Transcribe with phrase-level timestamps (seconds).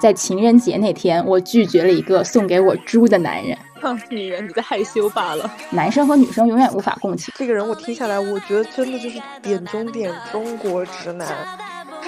[0.00, 3.56] 在情人节那天，我拒绝了一个送给我猪的男人。
[3.80, 5.50] 哼，女人你在害羞罢了。
[5.70, 7.32] 男生和女生永远无法共情。
[7.36, 11.28] 这个人我听下来，我觉得真的就是点中点中国直男。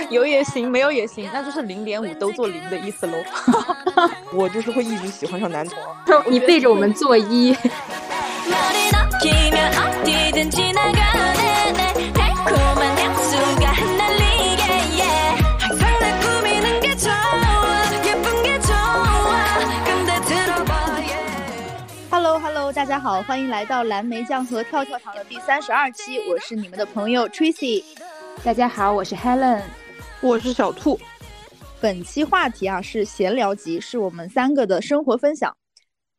[0.08, 3.16] 有也行，没有也行，那就是零点五都做零的意思喽。
[4.32, 5.78] 我就是会一直喜欢上男同。
[6.28, 7.54] 你背着我们做一。
[22.82, 27.84] 大家好，欢迎来到蓝莓酱和跳跳糖的第三十二期，我是你们的朋友 Tracy。
[28.42, 29.62] 大家好，我是 Helen，
[30.20, 30.98] 我是小兔。
[31.80, 35.56] 本期话题啊是闲聊集，是我们三个的生活分享。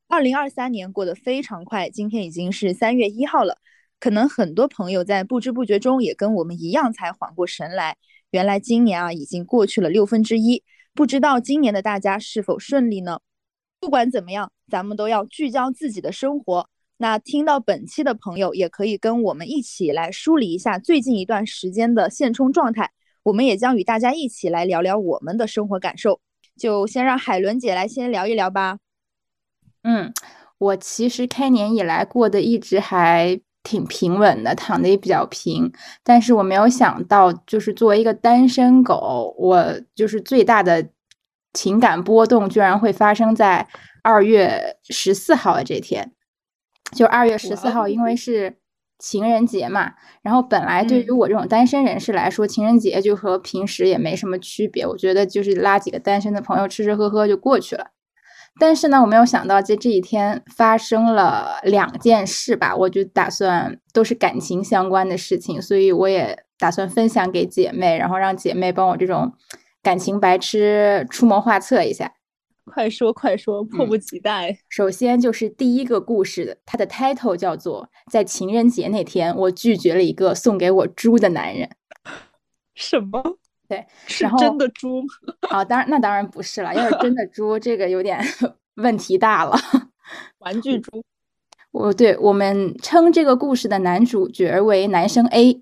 [0.08, 3.58] 二零二三年过得非常快，今天已经是三月一号了。
[4.00, 7.98] 可能很多朋友在不知不觉中也跟我们一样才缓过神来，
[8.32, 10.64] 原来今年啊已经过去了六分之一。
[10.94, 13.20] 不知道今年的大家是否顺利呢？
[13.84, 16.70] 不管怎么样，咱们都要聚焦自己的生活。
[16.96, 22.92] 那听到本期的朋友，也可以跟我们一起来梳理一下最近一段时间的现充状态。
[23.24, 26.22] 我们也将与大家一起来聊聊我们的生活感受。
[26.58, 28.78] 就先让海伦姐来先聊一聊吧。
[29.84, 30.14] 嗯，
[30.60, 35.70] 我其实开年以来过得一直还挺平稳的，躺的也比较平。
[36.04, 40.88] 但是我没有想到，就是作为一个单身狗，我就是最大的
[41.54, 43.68] 情感波动，居然会发生在
[44.02, 46.12] 二月十四号的这天。
[46.96, 48.58] 就二月十四号，因为是
[49.00, 57.88] 情人节嘛，然后本来对于我这种单身人士来说，情人节就和平时也没什么区别，我觉得就是拉几个单身的朋友吃吃喝喝就过去了。
[58.60, 69.34] 但是呢，我没有想到在这一天发生了两件事吧，我就打算都是感情相关的事情，所以我也打算分享给姐妹，然后让姐妹帮我这种
[69.84, 72.14] 感情白痴出谋划策一下。
[72.66, 74.58] 快说快说，迫不及待。
[74.70, 81.68] 首先就是第一个故事，它的 title 叫做《在情人节那天，我拒绝了一个送给我猪的男人
[82.74, 83.22] 》。什么？
[83.68, 85.08] 对，是真的猪吗？
[85.52, 86.74] 啊，当然，那当然不是了。
[86.74, 88.18] 要是真的猪，这个有点
[88.76, 89.58] 问题大了。
[90.40, 91.04] 玩具猪。
[91.72, 95.62] 我对我们称这个故事的男主角为男生 A。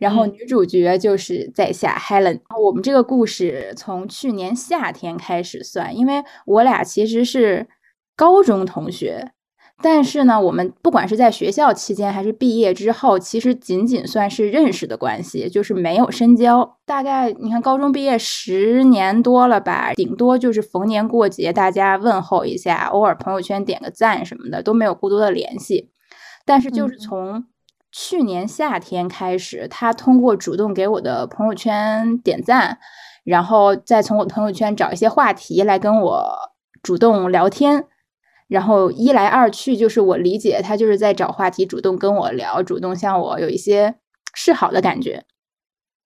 [0.00, 2.40] 然后女主角就是在下 Helen。
[2.60, 7.68] 我们这个故事从去年夏天开始算，因为我俩其实是
[8.16, 9.30] 高中同学，
[9.82, 16.78] 但是呢，我们不管是在学校期间还是毕业之后，其实仅仅算是认识的关系，就是没有深交。
[16.86, 25.90] 大概你看，高中毕业十年多了吧，顶多就是逢年过节大家问候一下，偶尔朋友圈点个赞什么的，都没有过多的联系。
[26.46, 27.44] 但是就是从
[27.92, 32.78] 去年夏天开始，他通过主动给我的朋友圈点赞，
[33.24, 36.52] 然后再从我朋友圈找一些话题来跟我
[36.82, 37.86] 主动聊天，
[38.48, 43.96] 然后一来二去，就是我理解他就是在找话题，主动跟我聊，主动向我有一些
[44.34, 45.24] 示好的感觉。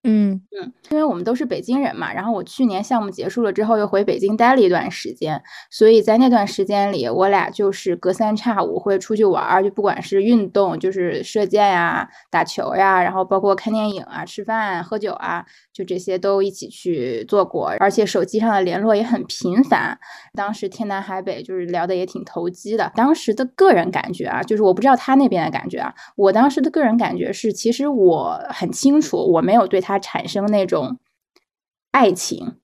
[0.07, 0.41] 嗯。
[0.61, 19.99] 嗯，因为我们都是北京人嘛，然后我去年项目结束了之后又回北京待了一段时间，所以在那段时间里，我俩就是隔三差五会出去玩儿，就不管是运动，就是射箭呀、打球呀，然后包括看电影啊、吃饭、喝酒啊，就这些都一起去做过，而且手机上的联络也很频繁。
[20.33, 22.89] 当时天南海北，就是聊的也挺投机的。
[22.95, 29.99] 当时的个人感觉啊，就是我不知道他那边的感觉啊，我当时的个人感觉是，其实我很清楚，我没有对他。
[30.05, 30.99] 产生那种
[31.89, 32.57] 爱情，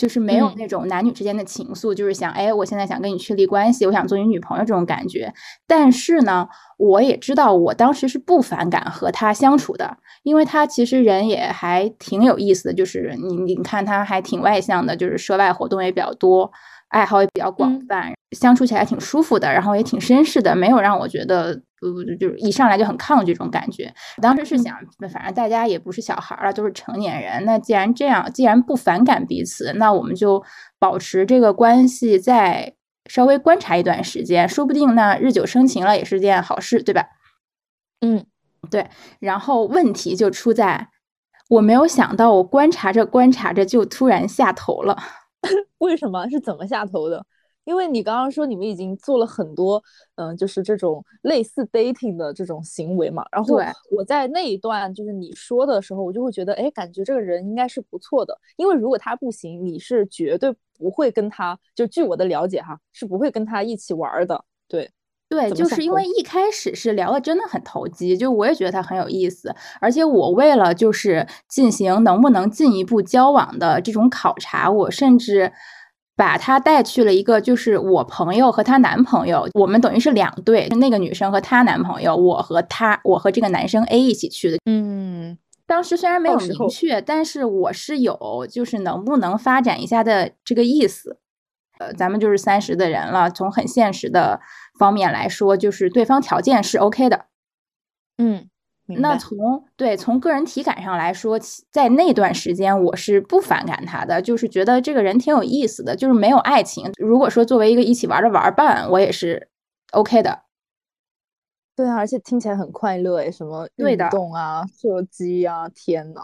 [0.00, 5.30] 就是没有那种男女之间的情愫，就是想，哎，我现在想跟你确立关系，我想做你女朋友这种感觉。
[5.66, 16.50] 但是呢，我也知道，我当时是不反感和他相处的，因为他其实人也还挺有意思的，就是你你看他还挺外向的，就是涉外活动也比较多。
[16.90, 23.92] 爱好也比较广泛，相处起来挺舒服的，然后也挺绅士的，没有让我觉得呃，就是一上来就很抗拒这种感觉。
[24.20, 24.76] 当时是想，
[25.12, 27.44] 反正大家也不是小孩了，都是成年人。
[27.44, 30.42] 那既然这样，既然不反感彼此，那我们就
[30.78, 32.74] 保持这个关系，再
[33.08, 37.06] 稍微观察一段时间，说不定那日久生情了也是件好事，对吧？
[38.00, 38.26] 嗯，
[38.68, 38.88] 对。
[39.20, 40.88] 然后问题就出在，
[41.50, 44.98] 我没有想到，我观察着观察着就突然下头了。
[45.78, 47.24] 为什么是怎么下头的？
[47.64, 49.80] 因为你刚刚说你们已经做了很多，
[50.16, 53.24] 嗯，就是这种类似 dating 的这种行为嘛。
[53.30, 53.60] 然后
[53.90, 58.36] 我在那一段就是你说的时候，我就会觉得，哎，感觉这个人应该是不错的。
[58.56, 64.42] 因为如果他不行，你是绝对不会跟他，就据我的了解哈，是不会跟他一起玩的。
[64.66, 64.90] 对
[65.30, 69.54] 对，就是因为一开始是聊的真的很投机，就我也觉得他很有意思。
[69.80, 75.52] 而且我为了就是进行能不能进一步交往的这种考察，我甚至。
[76.16, 84.58] 把他带去了一个，就是我朋友和她男朋友，我们等于是两对，那个女生和她男朋友，我和她，我和这个男生 A 一起去的。
[84.66, 91.16] 嗯，当时虽然没有明确，但是我是有就是能不能发展一下的这个意思。
[91.78, 94.38] 呃，咱们就是三十的人了，从很现实的
[94.80, 97.26] 方面来说，就是对方条件是 OK 的。
[98.18, 98.48] 嗯。
[98.98, 101.38] 那从对从个人体感上来说，
[101.70, 106.90] 在那段时间我是不反感他的，就是觉得这个人挺有意思的，就是没有爱情。
[106.98, 109.48] 如果说作为一个一起玩的玩伴，我也是
[109.92, 110.42] OK 的。
[111.76, 116.22] 对啊，而且听起来很快乐诶，什么运动啊、射击啊，天呐。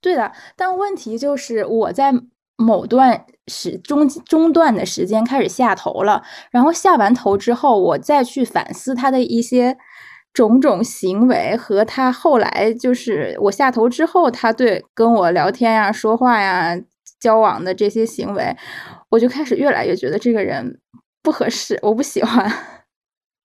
[0.00, 2.10] 对的，但问题就是我在
[2.58, 9.78] 某段时中中段的时间开始下头了，然后下完头之后，我再去反思他的一些。
[10.34, 16.78] 种种行为和他后来就是我下头之后，他对跟我聊天呀、说话呀、
[17.18, 18.54] 交往的这些行为，
[19.08, 20.80] 我就开始越来越觉得这个人
[21.22, 22.44] 不合适，我不喜欢。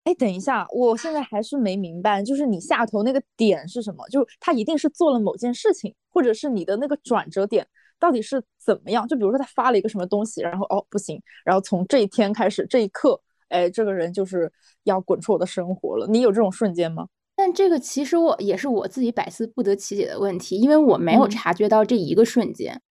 [0.04, 4.07] 哎，等一下，我现在还是没明白，就是你下头那个点是什么？
[4.10, 7.65] 就他一定是做了某件事情，或者是你的那个转折点
[7.98, 9.07] 到底是怎么样？
[9.07, 13.19] 就比如说他发了一个什么东西，然后哦不行，然后从这一天开始，这一刻。
[13.50, 14.51] 哎，这个人就是
[14.83, 16.07] 要滚出我的生活了。
[16.07, 17.06] 你有这种瞬间吗？
[17.36, 22.81] 但这个其实我也是我自己百思不得其解的问题，因为我没有察觉到这一个瞬间。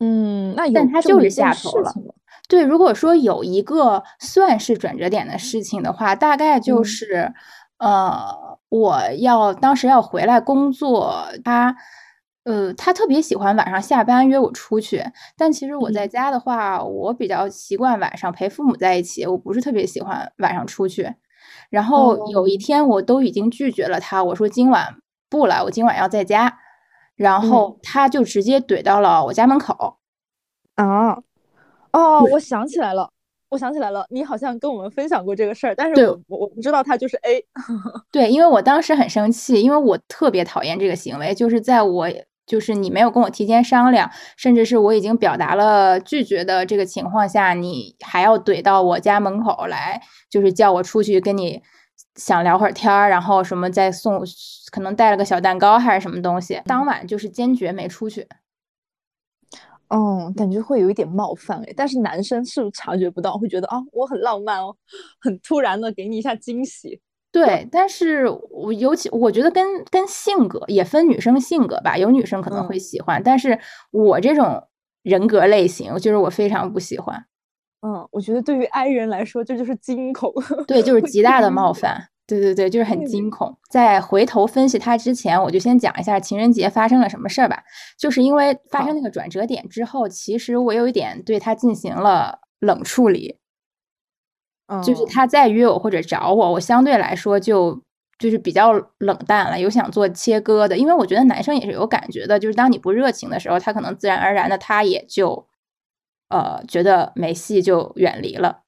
[0.00, 1.90] 嗯，那但他就是下头了。
[2.50, 7.32] 对，如果说有一个算是转折点的事情的话，大概就是，
[7.78, 11.74] 呃，我要当时要回来工作，他。
[12.46, 15.02] 呃，他特别喜欢晚上下班约我出去，
[15.36, 21.12] 但其实我在家的话，我比较习惯晚上陪父母在一起，我不是特别喜欢晚上出去。
[21.70, 24.94] 然后有一天，我都已经拒绝了他，我说今晚
[25.28, 26.60] 不了，我今晚要在家。
[27.16, 29.96] 然后他就直接怼到了我家门口。
[30.76, 31.18] 啊，
[31.92, 33.10] 哦，我想起来了，
[33.48, 37.44] 我想起来了，你好像跟我们分享过这个事儿，但是我我不知道他就是 A。
[38.12, 42.08] 对，因为我当时很生气，因为我特别讨厌这个行为，就是在我。
[42.46, 50.00] 就是你没有跟我提前商量，甚至是我已经表达了拒绝的这个情况下，你还要怼到我家门口来，
[50.30, 51.60] 就是叫我出去跟你
[52.14, 54.22] 想聊会儿天儿，然后什么再送，
[54.70, 56.62] 可能带了个小蛋糕还是什么东西。
[56.64, 58.26] 当晚就是坚决没出去。
[59.88, 64.74] 嗯，感觉会有一点冒犯哎，但是男生是不是察觉不到，会觉得啊我很浪漫哦，
[65.20, 67.00] 很突然的给你一下惊喜。
[67.36, 73.58] 对，但是我尤其我觉得跟跟性格也分女生性格吧，有女生可能会喜欢，但是
[73.90, 74.62] 我这种
[75.02, 77.26] 人格类型，就是我非常不喜欢。
[77.86, 80.32] 嗯，我觉得对于 I 人来说，这就是惊恐。
[80.66, 82.08] 对，就是极大的冒犯。
[82.26, 83.56] 对对对，就是很惊恐。
[83.70, 87.62] 在回头分析他之前，我就先讲一下情人节发生了什么事儿吧。
[87.98, 93.36] 就是因为发生那个转折点之后，其实我有一点对他进行了冷处理。
[94.84, 97.80] 就是他再约我或者找我，我相对来说就
[98.18, 105.46] 就是比较冷淡了，有想做切割的，因为我觉得男生也是有感觉的，就是当你不热情的时候，他可能自然而然的他也就
[106.28, 108.62] 呃觉得没戏，就远离了。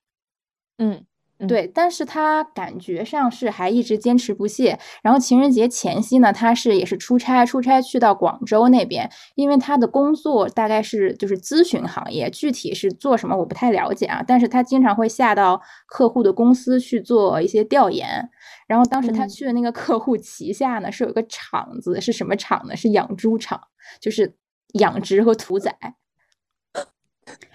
[0.78, 1.07] 嗯。
[1.46, 4.76] 对，但是他感觉上是还一直坚持不懈。
[5.02, 14.20] 然后情人节前夕呢，他是也是出差，出差去到广州那边，因为他的工作大概是就是咨询行业，具体是做什么我不太了解啊。
[14.26, 18.28] 但是他经常会下到客户的公司去做一些调研。
[18.66, 22.74] 然后当时他去的那个客户旗下呢，是有个厂子，是什么厂呢？
[22.74, 23.60] 是养猪场，
[24.00, 24.34] 就是
[24.74, 25.78] 养殖和屠宰。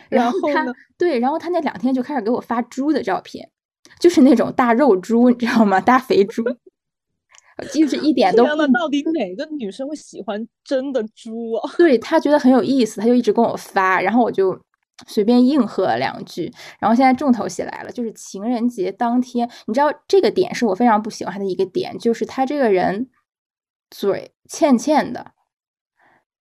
[0.09, 0.65] 然后他
[0.97, 3.49] 对，然后他那两天就开始给我发猪的照片。
[3.99, 5.79] 就是那种大肉猪，你知道吗？
[5.79, 6.43] 大肥猪，
[7.73, 8.43] 就是一点都。
[8.45, 11.71] 到底哪个女生会喜欢真的猪啊？
[11.77, 14.59] 对他觉得很有意思，他就一直跟我发，然后我就
[15.07, 16.51] 随便应和了两句。
[16.79, 23.09] 然后现在重头戏来了，就是情人节当天，你知道这个点是我非常不喜欢的一个点，就是他这个人
[23.91, 25.32] 嘴欠欠的。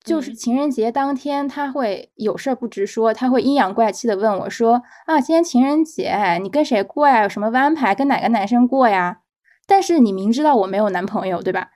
[0.05, 7.23] 就是情人节当天，他会有事儿不直说，他会阴阳怪气的问我说：“啊，今天情人节，你跟谁过呀？
[7.23, 7.95] 有什么安排？
[7.95, 9.21] 跟哪个男生过呀？”
[9.67, 11.69] 但是你明知道我没有男朋友，对吧？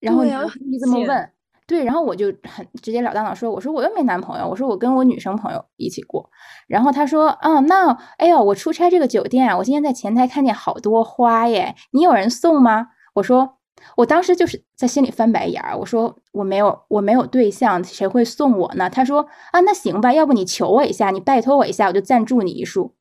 [0.00, 1.30] 然后你这么问，
[1.66, 6.28] 对，然后我就很直截了当的说：“我说我又没男朋友，我说我跟我女生朋友一起过。”
[6.66, 13.57] 然后他说：“啊，那哎呦，我出差这个酒店啊，我今天在前台看见好多花耶，你有人送吗？”我说。
[13.96, 18.88] 我当时就是在心里翻白眼儿，我说我没有我没有对象，谁会送我呢？
[18.88, 22.94] 他说啊，那行吧，要不你求我一下，你拜托我一下，我就赞助你一束。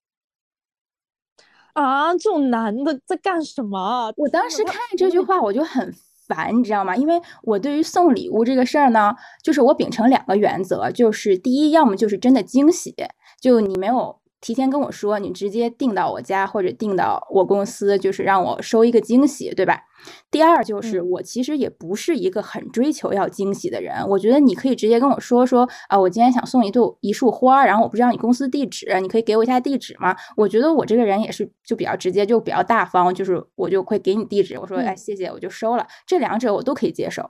[1.74, 4.12] 啊，这种男的在干什么？
[4.17, 5.94] 我当时看这句话我就很
[6.27, 6.96] 烦，你知道吗？
[6.96, 12.96] 因为我对于送礼物这个事儿呢，就是我秉承两个原则，就是第一，要么就是真的惊喜，
[13.39, 14.20] 就你没有。
[14.39, 19.82] 提前跟我说，你直接订到我家或者订到我公司，就是让我收一个惊喜，对吧？
[20.29, 30.15] 第二就是我其实也不是一个很追求要惊喜的人，我觉得你可以直接跟我说说啊，我今天想送一朵一束花，然后我不知道你公司地址，你可以给我一下地址吗？
[30.36, 37.27] 我觉得我这个人也是就比较直接，就比较大方，就是我就会给你地址，我说哎谢谢，我就收了，这两者我都可以接受。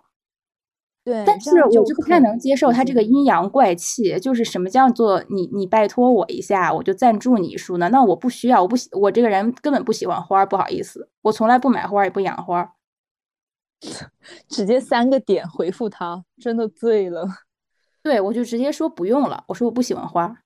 [1.08, 7.88] 对，但是我就不太能接受他这个阴阳怪气，就是什么叫做你你拜托我一下，我就赞助你一束呢？
[7.88, 12.74] 那我不需要，我不喜我这个人根本不喜欢花，不好意思，我从来不买花也不养花，
[14.50, 17.26] 直接三个点回复他，真的醉了。
[18.04, 20.38] 对，我就直接说不用了，我说我不喜欢花。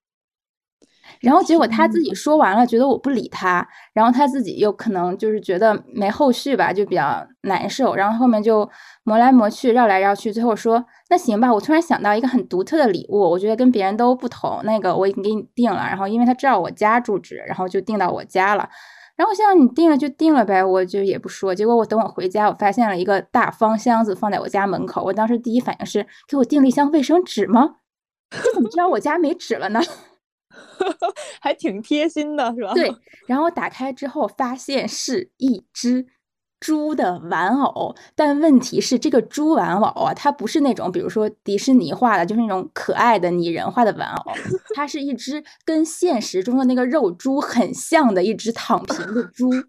[1.19, 7.93] 然后结果他自己说完了，觉得我不理他，然后他自己又可能就是觉得没后续吧，就比较难受。
[7.95, 8.67] 然后后面就
[9.03, 11.53] 磨来磨去，绕来绕去，最后说那行吧。
[11.53, 14.61] 我突然想到一个很独特的礼物，我觉得跟别人都不同。
[14.63, 18.69] 那个我已经给你订了，然后因为他知道我家住址，然后就订到我家了。
[19.17, 21.53] 然后像你订了就订了呗，我就也不说。
[21.53, 25.03] 结果我等我回家，我发现了一个大方箱子放在我家门口。
[25.03, 27.75] 我当时第一反应是给我订了一箱卫生纸吗？
[28.31, 29.81] 这怎么知道我家没纸了呢？
[31.39, 32.73] 还挺贴心的，是吧？
[32.73, 32.93] 对，
[33.27, 36.05] 然后打开之后发现是一只
[36.59, 44.31] 猪的玩偶，但问题是这个猪玩偶啊，它不是那种比如说迪士尼画的，就是那种可爱的拟人化的玩偶，
[44.75, 49.49] 它是一只跟现实中的那个肉猪很像的一只躺平的猪。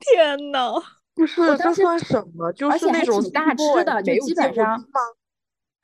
[0.00, 0.72] 天呐，
[1.14, 2.52] 不是，这算什么？
[2.52, 4.84] 就是那种大只的，就基本上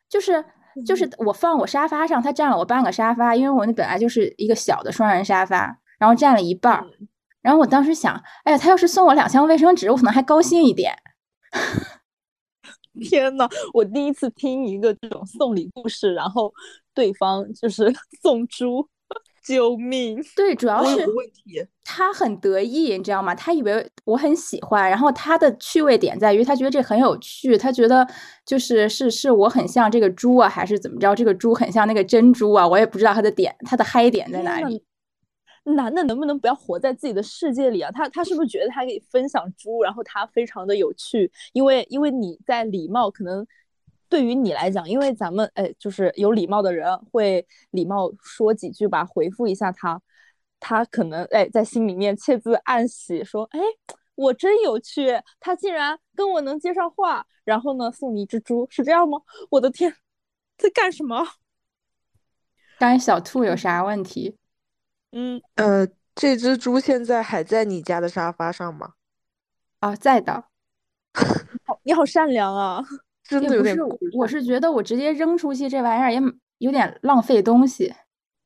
[0.09, 0.45] 就是。
[0.85, 6.85] 就是我放我沙发上，它占了我半个沙发，因为我那本来就是一个小的双人沙发，然后占了一半儿。
[7.41, 10.97] 然后我当时想，哎呀，他要是送我两箱卫生纸，我可能还高兴一点。
[13.01, 16.53] 天呐，我第一次听一个这种送礼故事，然后
[16.95, 17.93] 对方就是
[18.23, 18.89] 送猪。
[19.47, 20.21] 救命！
[20.35, 21.07] 对，主要是，
[21.85, 23.33] 他很得意，你知道吗？
[23.33, 28.05] 他以为我很喜欢，然后他的趣味点在于他觉得这很有趣，他觉得
[28.45, 31.15] 就是是是我很像这个猪啊，还是怎么着？
[31.15, 34.83] 这个猪很像那个珍珠啊，我也不知道他的点，他的嗨点在哪里。
[35.77, 37.91] 男的能不能不要活在自己的世界里啊？
[37.93, 41.31] 他他是不是觉得他可以分享猪，然后他非常的有趣？
[41.53, 43.47] 因为因为你在礼貌可能。
[44.09, 50.01] 对于你来讲，因为咱们哎，就是有礼貌的人会礼貌说几句吧，回复一下他，
[50.61, 53.61] 他可能哎在心里面窃自暗喜，说哎
[54.15, 59.19] 我真有趣，他竟然跟我能接上话，然后呢送你一只猪，是这样吗？
[59.51, 59.95] 我的天，
[60.57, 61.27] 在干什么？
[62.79, 64.37] 刚小兔有啥问题？
[65.13, 68.95] 嗯呃，这只猪现在还在你家的沙发上吗？
[69.81, 70.45] 啊，在的。
[71.65, 72.83] 好，你好善良啊。
[73.29, 73.77] 真的有点，
[74.15, 76.21] 我是觉得我直接扔出去这玩意儿也
[76.59, 77.95] 有点浪费东西。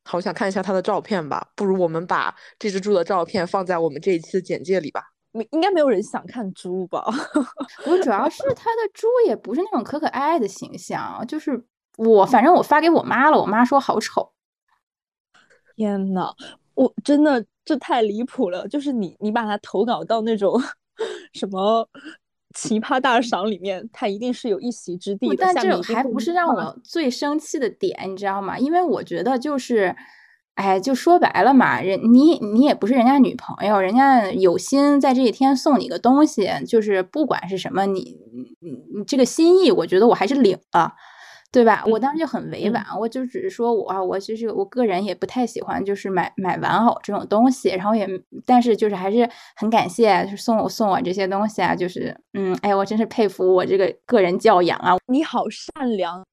[0.04, 5.02] 好想看一下他的照片吧，不如我们把这只猪的照片放在我们这一期的简介里吧。
[5.32, 7.04] 没，应该没有人想看猪吧？
[7.86, 11.62] 我主要是 他的猪也不是那种可可爱爱的形象，就是
[11.96, 14.32] 我反正我发给我妈了，我妈说好丑。
[15.76, 16.34] 天呐，
[16.74, 18.66] 我真的这太离谱了！
[18.68, 20.60] 就是你你把它投稿到那种
[21.32, 21.88] 什么？
[22.54, 25.36] 奇葩大赏里面，他一定是有一席之地的。
[25.38, 28.58] 但这还不是让我最生气的点，你知道吗？
[28.58, 29.94] 因为我觉得就是，
[30.54, 38.16] 哎，就说白了嘛，人你你也不是人家女朋友，人家有心在这一天送你个东西，就是不管是什么，你
[38.62, 40.94] 你你这个心意，我觉得我还是领了。
[41.52, 41.82] 对吧？
[41.84, 48.06] 我当时就很委婉，我就只是说我啊，我其实我个人也不太喜欢，就是买买玩偶这种东西，然后也，
[48.46, 54.96] 但是就是还是很感谢就是送我送我这些东西啊，就是嗯，哎，我真是佩服我这个个人教养啊！
[55.08, 56.24] 你好善良，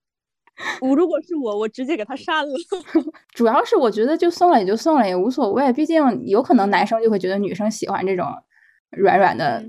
[0.82, 2.54] 我如果是我，我直接给他删了。
[3.34, 8.28] 主要是我觉得就送了也就送了，也无所谓，毕竟有可能男生就会觉得女生喜欢这种
[8.92, 9.66] 软软的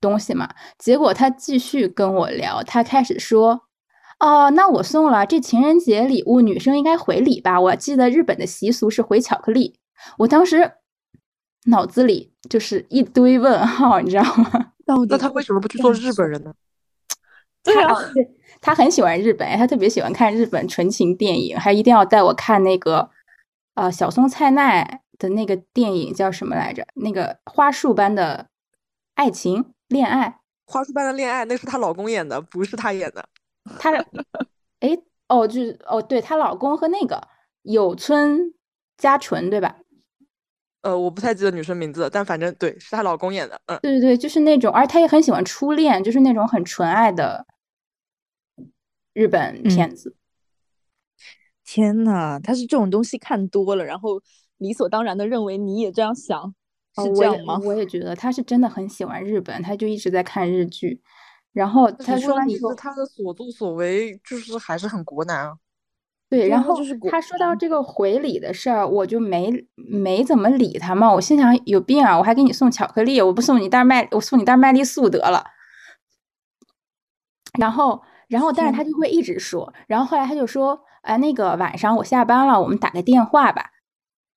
[0.00, 0.48] 东西嘛。
[0.78, 3.60] 结果他继续跟我聊，他开始说。
[4.20, 7.60] 哦，那我送了这情人节礼物，女生应该回礼吧？
[7.60, 9.78] 我记得日本的习俗是回巧克力。
[10.18, 10.72] 我当时
[11.66, 14.72] 脑子里就是一堆问号，你知道吗？
[15.08, 16.52] 那他为什么不去做日本人呢？
[17.62, 17.94] 对啊，
[18.60, 23.08] 他很喜欢日本，他特别喜欢看日本纯情电影，还一定要带我看那个
[23.74, 26.86] 呃小松菜奈的那个电影叫什么来着？
[26.96, 28.48] 那个花束般的
[29.14, 33.26] 爱情恋爱，花束般的恋爱，那是她老公演的，不是她演的。
[33.78, 33.92] 她，
[34.80, 34.96] 哎，
[35.28, 37.28] 哦，就是哦，对，她老公和那个
[37.62, 38.52] 有村
[38.96, 39.76] 佳纯，对吧？
[40.82, 43.60] 呃，我不太记得女生名字，但反正对，是她老公演的。
[43.66, 47.46] 嗯，对对对，就是那种，而她也很喜欢初恋，就是那种很纯爱的
[49.12, 50.16] 日本片子。
[51.62, 54.20] 天呐，他是这种东西看多了，然后
[54.56, 56.52] 理所当然的认为你也这样想，
[56.96, 57.60] 是这样吗？
[57.62, 61.00] 我也觉得他是真的很喜欢日本，他就一直在看日剧。
[61.52, 65.54] 然后他说完之后，他的所作所为就是还是很国难啊。
[66.28, 66.74] 对，然后
[67.10, 71.12] 他说到这个回礼的事儿，我就没没怎么理他嘛。
[71.12, 75.44] 我心想有病啊，我还给你送巧克力，我不送你袋麦，我送你袋麦丽素得了。
[77.58, 79.72] 然后，然后，但是他就会一直说。
[79.88, 83.70] 然后后来他就说，哎，那个晚上我下班了，我们打个电话吧。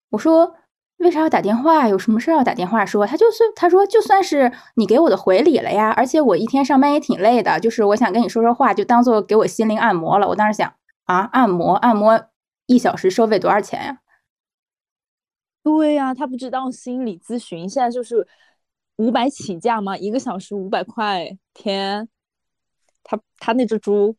[0.09, 0.55] 我说。
[0.97, 1.87] 为啥要打电话？
[1.89, 3.05] 有什么事要打电话说？
[3.05, 10.27] 他就是他说就算是你给我的回礼了呀，而且我一天上班也挺累的，就是我想跟你说说话，就当做给我心灵按摩了。
[10.29, 10.73] 我当时想
[11.05, 12.27] 啊，按摩按摩
[12.67, 13.99] 一小时收费多少钱呀？
[15.61, 18.27] 对呀，他不知道心理咨询现在就是
[18.95, 19.97] 五百起价吗？
[19.97, 22.07] 一个小时五百块，天，
[23.03, 24.15] 他他那只猪。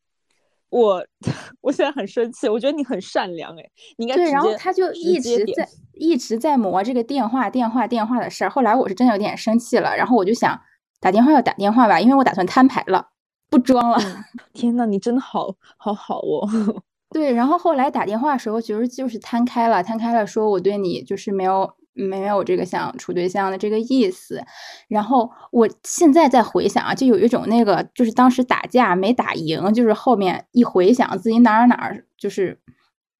[0.75, 1.07] 我
[1.63, 3.63] 我现在很生气，我觉得你很善良哎，
[3.97, 4.29] 你应该对。
[4.31, 8.51] 然后他就一直在一直在磨这个电话电话电话的事儿。
[8.51, 10.61] 后来我是真的有点生气了，然后我就想
[11.01, 13.07] 打电话要打电话吧，因为我打算摊牌了，
[13.49, 13.99] 不装了。
[14.53, 16.49] 天呐，你真的好好好哦。
[17.15, 21.73] 对，然后后来打电话的时候，其实就是摊开了，摊开了，说我对你就是没有。
[21.95, 24.43] 没有这个想处对象的这个意思，
[24.89, 32.59] 然后我现在在回想啊，就有一种那个就是当时打架没打赢，就是后面一回想自己哪儿哪儿就是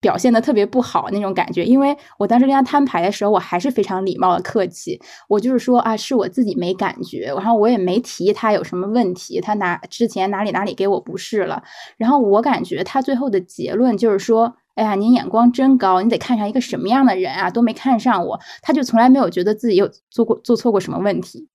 [0.01, 1.65] 表现的特别不好那种感觉。
[1.65, 11.63] 因为我当时跟他摊牌的时候，我还是非常礼貌的客气，我就是说啊，是我自己没感觉，然后我也没提他有什么问题，他哪之前哪里哪里给我不是了，
[11.97, 14.57] 然后我感觉他最后的结论就是说。
[14.75, 17.49] 哎呀，您眼光真高，你得看上一个什么样的人啊？
[17.49, 21.49] 都没看上我，他就从来没有觉得自己有做过做错过什么问题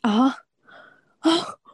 [0.00, 0.28] 啊
[1.18, 1.30] 啊！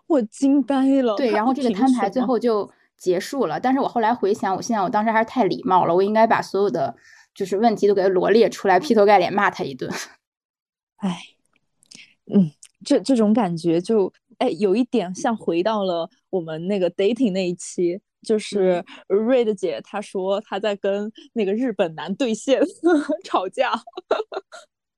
[0.09, 1.15] 我惊呆了。
[1.15, 3.61] 对，然后这个摊牌最后就结束了。
[3.61, 6.97] 但是我后来回想，我现在我当时还是太礼貌了，我应该把所有的
[7.35, 9.89] 就是问题都给他罗列出来，劈头盖脸骂他一顿。
[10.99, 11.21] 哎，
[12.35, 12.51] 嗯，
[12.85, 18.01] 这这种感觉就哎，有一点像回到了我们那个 dating 那一期。
[18.25, 22.61] 就是瑞的姐，她说她在跟那个日本男对线
[23.25, 23.73] 吵架。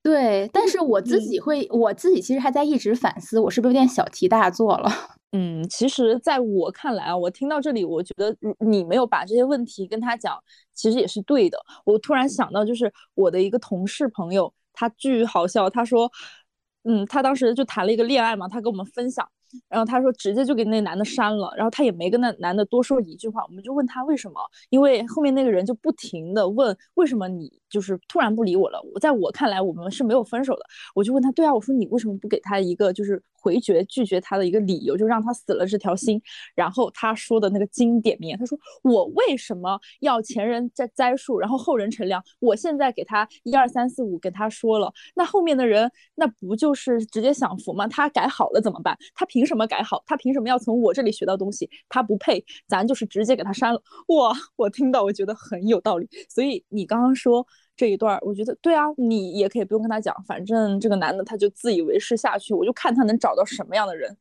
[0.01, 4.89] 对，但是我自己会，我自己其实还在一直反思，我是不是有点小题大做了？
[5.33, 10.41] 嗯，其实在我看来啊，我听到这里，我觉得你没有把这些问题跟他讲，
[10.73, 11.59] 其实也是对的。
[11.83, 16.09] 我突然想到，就是我的一个同事朋友，他巨好笑，他说，
[16.85, 19.29] 嗯，他当时就谈了一个恋爱嘛，他跟我们分享。
[19.69, 23.43] 然后他说直接就给那男的删了，然后他也没跟那男的多说一句话。
[23.45, 28.81] 我们就问他为什么，因为后面那个人就不停的问为什么你就是突然不理我了。
[28.93, 30.61] 我在我看来我们是没有分手的。
[30.95, 36.21] 我就问他，对啊，我说你为什么不给他一个就是回绝拒绝他的一个理由，就让他死了这条心。
[36.53, 42.21] 然后他说的那个经典名言，他说我为什么要前人栽栽树，然后后人乘凉？
[42.39, 47.87] 我现在给他一二三四五给他说了，那后面的人那不就是直接享福吗？
[47.87, 48.97] 他改好了怎么办？
[49.15, 50.03] 他凭什么改好？
[50.05, 51.69] 他凭什么要从我这里学到东西？
[51.87, 53.81] 他不配，咱就是直接给他删了。
[54.07, 56.09] 哇，我听到我觉得很有道理。
[56.27, 57.47] 所以你刚刚说
[57.77, 64.17] 这一段，我觉得对啊，你也可以不用跟他讲，反正这个男的他就自以为是下去，我就看他能找到什么样的人。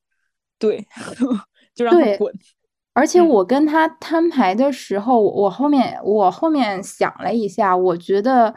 [0.59, 0.87] 对，
[1.75, 2.33] 就让他滚。
[2.93, 8.55] 而且我跟他摊牌的时候，我后面我后面想了一下，我觉得。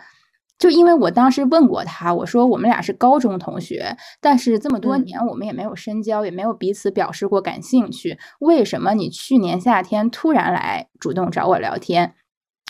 [0.58, 12.14] 就因为我当时问过他，我说我们俩是高中同学，但是这么多年我们也没有深交，也没有彼此表示过感兴趣，为什么你去年夏天突然来主动找我聊天？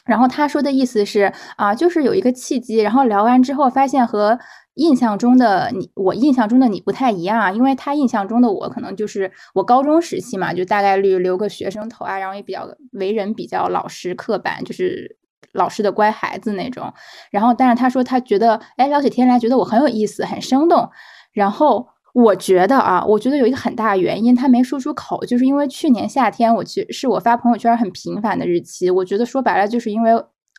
[0.09, 4.37] 然后他说的意思是啊，就是有一个契机，然后聊完之后发现和
[4.73, 15.17] 印象中的你，我印象中的你不太一样，因为他印象中的我可能就是我高中时期嘛，就大概率留个学生头啊，然后也比较为人比较老实刻板，就是。
[15.53, 16.93] 老师的乖孩子那种，
[17.31, 20.87] 然后但是他说他觉得，哎，聊起天来觉得我很有意思，很生动。
[21.33, 28.89] 然后我觉得啊，我觉得有一个很大的原因，他没说出口，就是因为去年夏天我去是我发朋友圈很频繁的日期。
[28.89, 30.11] 我觉得说白了就是因为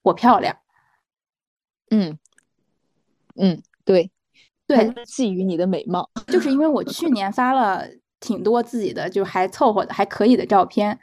[0.05, 0.57] 我漂亮。
[1.91, 2.19] 嗯
[3.37, 4.11] 嗯，对
[4.67, 7.85] 对，觊觎你的美貌，就是因为我去年发了
[8.21, 10.99] 挺多自己的就还凑合的还可以的照片。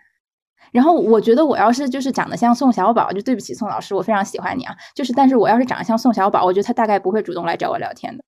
[0.72, 4.76] 然后我觉得我要是就是长得像宋小宝，就对不起宋老师，我非常喜欢你啊。
[4.96, 8.24] 就是，但是我要是长得像宋小宝，我觉得他大概不会主动来找我聊天的。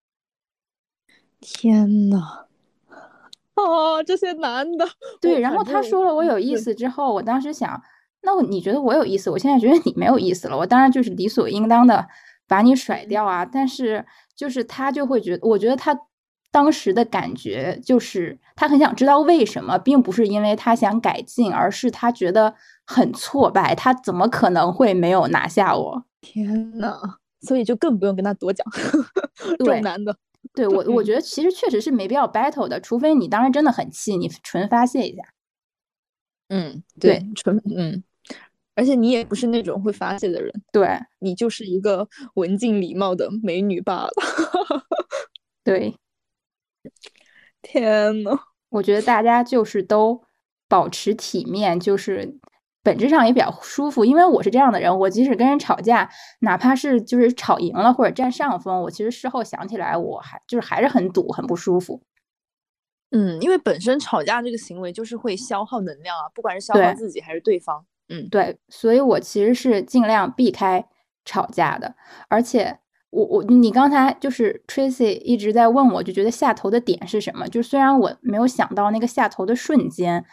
[1.42, 2.46] 天呐，
[3.56, 4.88] 啊，这些男的。
[5.22, 7.82] 对，然后他说了我有意思之后，我当时想，
[8.22, 9.30] 那你觉得我有意思？
[9.30, 10.58] 我现在觉得你没有意思了。
[10.58, 12.08] 我当然就是理所应当的
[12.48, 13.46] 把你甩掉啊。
[13.46, 15.98] 但是就是他就会觉得，我觉得他
[16.52, 26.04] 当时的感觉就是他很想知道为什么，并不是因为他想改进，而是他觉得很挫败，他怎么可能会没有拿下我？
[26.22, 27.00] 天呐，
[27.42, 28.66] 所以就更不用跟他多讲，
[29.58, 30.16] 这种男的。
[30.54, 35.22] 对我，我觉得其实确实是没必要 battle 的，除非你当时真的很气，你纯发泄一下。
[36.50, 38.04] 嗯，对，纯嗯，
[38.76, 40.88] 而且你也不是那种会发泄的人，对
[41.20, 44.12] 你就是一个文静礼貌的美女罢了。
[45.64, 45.96] 对，
[47.62, 50.24] 天呐，我觉得大家就是都
[50.68, 52.40] 保持体面，就是。
[52.82, 62.02] 本质上也比较舒服，因为我是这样的人，我即使跟人吵架，哪怕是就是吵赢了或者占上风，我其实事后想起来，我还就是还是很堵，很不舒服。
[63.12, 67.86] 嗯，因为本身吵架这个行为就是会消耗能量啊，不管是消耗自己还是对方。
[68.08, 70.88] 嗯，对，所以我其实是尽量避开
[71.26, 71.96] 吵架的。
[72.30, 77.46] 而且我我你刚才就是 Tracy 一直在问我，就觉得下头的点是什么？
[77.50, 80.24] 就虽然我没有想到那个下头的瞬间。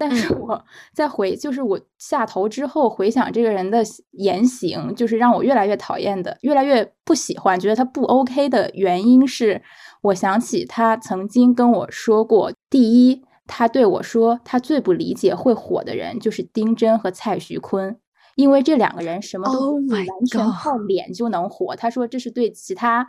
[0.00, 3.82] 但是我在回，就是我下头之后回想这个人的
[4.12, 9.62] 言行，就是让我越来越讨厌的，越来越不喜欢，觉得他不 OK 的原因是，
[10.00, 18.00] 我想起他曾经跟我说过，第一，他对我说，他最不理解会火的人就是丁真和蔡徐坤，
[18.36, 23.06] 因为这两个人什么都不完全靠脸就能火，他说这是对其他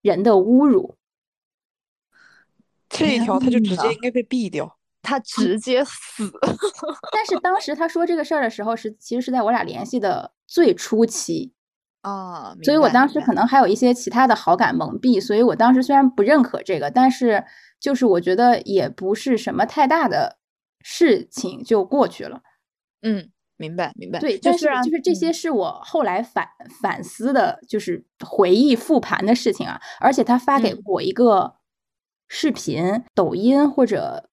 [0.00, 0.96] 人的侮辱。
[2.88, 4.76] 这一条他就直接应该被毙掉。
[5.02, 6.32] 他直接死，
[7.12, 11.52] 但是当时他说这个事儿的时候，是其实是在我俩联系的最初期
[12.02, 17.44] 啊，所以我当时可能还有一些其他的好感蒙蔽，所以我当时虽然不认可这个，但是
[17.80, 20.38] 就是我觉得也不是什么太大的
[20.80, 22.40] 事情就过去了。
[23.02, 24.20] 嗯，明白明白。
[24.20, 26.48] 对，但是就是这些是我后来反
[26.80, 29.80] 反思的，就是回忆复盘的事情啊。
[30.00, 31.56] 而且他发给我一个
[32.28, 34.28] 视频，抖音或者。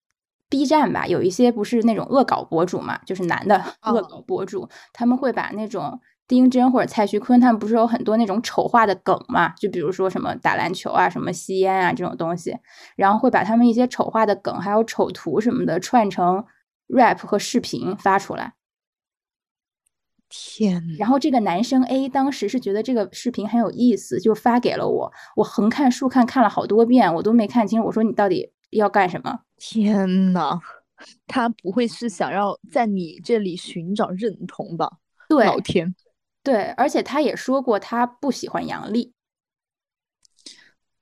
[0.50, 9.50] B 站吧，有一些不是那种恶搞博主嘛，就是男的恶搞博主，他们会把那种丁真或者蔡徐坤，他们不是有很多那种丑化的梗嘛？
[9.50, 12.58] 就比如说什么打篮球啊，什么吸烟啊这种东西，
[12.96, 16.44] 然后会把他们一些丑化的梗，还有丑图什么的串成
[16.88, 18.54] rap 和视频发出来。
[20.32, 20.84] 天！
[21.00, 25.12] 然后这个男生 A 当时是觉得这个视频很有意思，就发给了我。
[25.36, 27.84] 我横看竖看看了好多遍，我都没看清。
[27.84, 29.40] 我说你到底要干什么？
[29.58, 30.60] 天呐，
[31.28, 34.90] 他不会是想要在你这里寻找认同吧？
[35.28, 35.96] 对，老天，
[36.44, 39.14] 对，而且他也说过他不喜欢杨笠。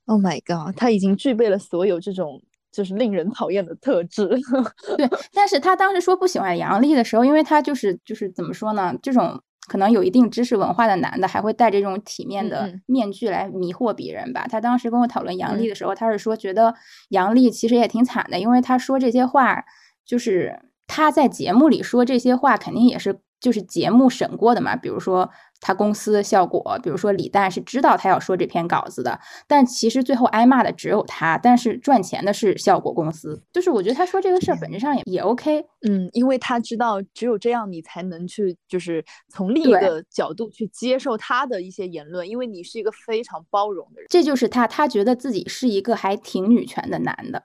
[0.06, 4.28] Oh my god，他已经具备了所有这种就是令人讨厌的特质。
[4.98, 8.94] 对，但是他当时说不喜欢杨笠的时候，因为他就是就是怎么说呢？
[9.02, 9.42] 这种。
[9.68, 14.48] 可能有一定知识文化的男的还会戴这种体面的面具来迷惑别人吧。
[14.50, 16.74] 他当时跟我讨论杨笠的时候，他是说觉得
[17.10, 19.64] 杨笠其实也挺惨的，因为他说这些话，
[20.06, 23.20] 就是他在节目里说这些话，肯定也是。
[23.40, 33.42] 就是节目审过的嘛，比如说他公司效果，比如说李诞是知道他要说这篇稿子的，但其实最后挨骂的只有他，但是赚钱的是效果公司。
[33.52, 44.08] 就是我觉得他说这个事儿本质上也也 OK，嗯，因为他知道只有这样你才能去，就是从另一个角度去接受他的一些言论，因为你是一个非常包容的人。
[44.10, 47.44] 这就是他，他觉得自己是一个还挺女权的男的，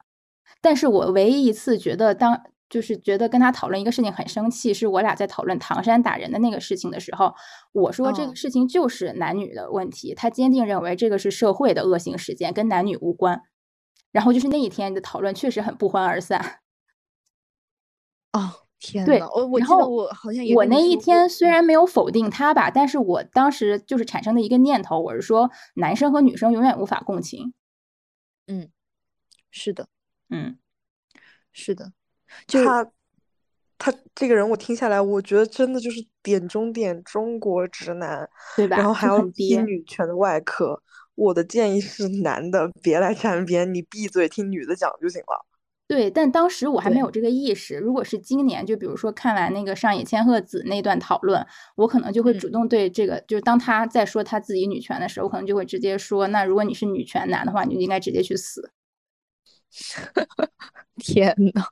[0.60, 2.42] 但是我唯一一次觉得当。
[2.72, 7.34] 就是觉得跟他讨论一个事情很生气，是我俩在讨论唐山打人的那个事情的时候，
[7.72, 13.42] 我说这个事情就是男女的问题，他坚定认为这个是社会的恶性事件，跟男女无关。
[14.10, 16.60] 然后就是那一天的讨论确实很不欢而散。
[18.32, 27.52] 哦，天呐，我我记得我好像我那一天虽然没有否定他吧，但是我当时就是产生的一个念头，我是说男生和女生永远无法共情。
[28.46, 28.70] 嗯，
[29.50, 29.88] 是的，
[30.30, 30.56] 嗯，
[31.52, 31.92] 是的。
[32.46, 32.90] 他，
[33.78, 38.76] 他这个人我听下来，我觉得真的就是点中点中国直男，对吧？
[38.76, 40.82] 然后还要踢女权的外壳。
[41.14, 45.46] 我的建议是，男的别来沾边，你闭嘴听女的讲就行了。
[45.86, 47.76] 对，但当时我还没有这个意识。
[47.76, 58.70] 如果是今年，就比如说看完那个上野千鹤子那段讨论，我可能就会主动对这个，就是当他在说他自己女权的时候，我可能就会直接说：那如果你是女权男的话，你就应该直接去死。
[60.96, 61.66] 天呐！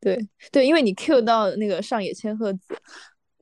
[0.00, 2.60] 对对，因为你 Q 到那个上野千鹤子，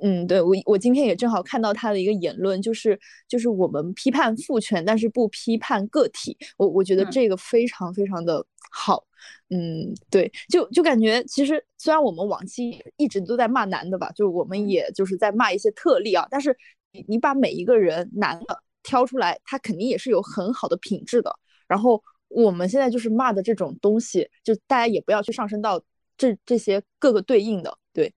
[0.02, 9.04] 嗯，对我我今天也正好看到他的一个言论，就是就是我们批判父权，但是不批判个体，我我觉得这个非常非常的好，
[9.50, 16.56] 嗯，对，就就感觉其实虽然我们往期一直都在骂男的吧，就我们也就是在骂一些特例啊，但是
[16.92, 18.62] 你你把每一个人男的。
[18.84, 21.30] 挑出来，他肯定也是有很好的品质的。
[21.66, 25.78] 然后我们现在就是骂的这种东西，就大家也不要去上升到
[26.18, 28.12] 这这些各个对应的，对，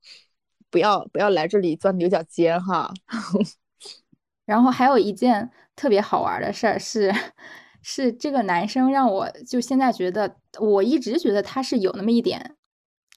[0.70, 2.92] 不要不要来这里钻牛角尖哈。
[4.46, 7.14] 然后还有一件特别好玩的事儿是，
[7.82, 12.58] 是这个男生让我就现在觉得，我一直觉得他是有那么一点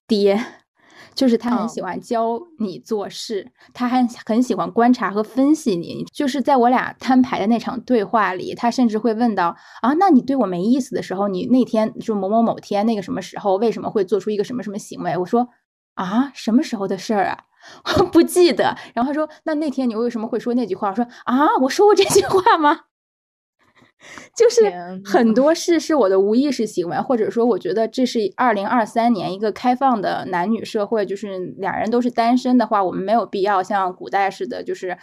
[0.06, 0.63] 爹。
[1.14, 6.04] 就是他很喜欢教你做事，他还很喜欢观察和分析你。
[6.12, 15.16] 就是在我俩摊牌的那场对话里，他甚至会问到：啊，那你对我没意思的时候，你那天就某某某天那个什么时候，为什么会做出一个什么什么行为？
[15.16, 15.48] 我说：
[15.94, 17.38] 啊，什么时候的事儿啊？
[17.98, 18.76] 我不记得。
[18.94, 20.90] 然后他说：那那天你为什么会说那句话？
[20.90, 22.80] 我说：啊，我说过这句话吗？
[24.36, 24.60] 就是
[25.04, 34.96] 很多事是我的无意识行为，或者说，我觉得这是二零二三年一个开放的男女社会，就是两人都是单身的话，我们没有必要像古代似的，就是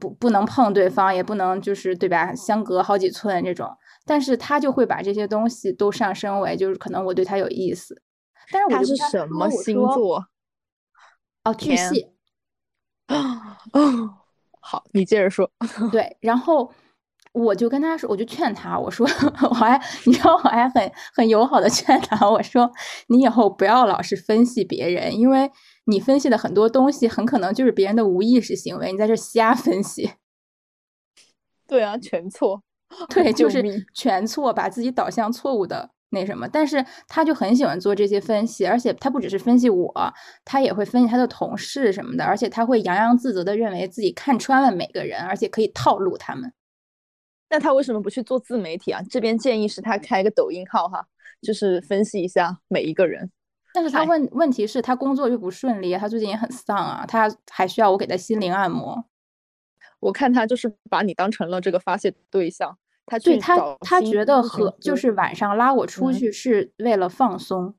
[0.00, 3.70] 不不能碰对方，也不能就是对吧，相隔好几寸这种。
[4.06, 8.02] 但是他就会把这些东西都上升为，就是可能我对他有意思。
[8.50, 10.26] 但是他是什么星座？
[11.44, 12.12] 哦，巨蟹。
[13.06, 14.14] 啊哦，
[14.60, 15.50] 好，你接着说。
[15.92, 16.72] 对，然后。
[17.34, 19.04] 我就跟他说，我就劝他，我说
[19.50, 22.70] 我还，你知道我还很很友好的劝他，我说
[23.08, 25.50] 你以后不要老是分析别人，因为
[25.86, 30.12] 你分析的很多东西很可能就是别人的无意识行为，你在这瞎分析。
[31.66, 32.62] 对啊，全错。
[33.10, 36.46] 对，就是全错，把自己导向错误的那什么。
[36.46, 39.92] 但是他就很喜欢做这些分析，而且他不只是分析我，
[40.44, 46.52] 他也会分析他的同事什么的，而且他会洋洋自得的认为自己看穿了每个人，而且可以套路他们。
[47.54, 49.00] 那他为什么不去做自媒体啊？
[49.08, 51.06] 这边建议是他开个抖音号哈，
[51.40, 53.30] 就是分析一下每一个人。
[53.72, 59.04] 但是他问问题是，他工作又不顺利，他最近也很丧啊，他还需要我给他心灵按摩。
[60.00, 67.76] 我看他就是把你当成了这个发泄对象，他对他他觉得和就是晚上拉我出去是为了放松。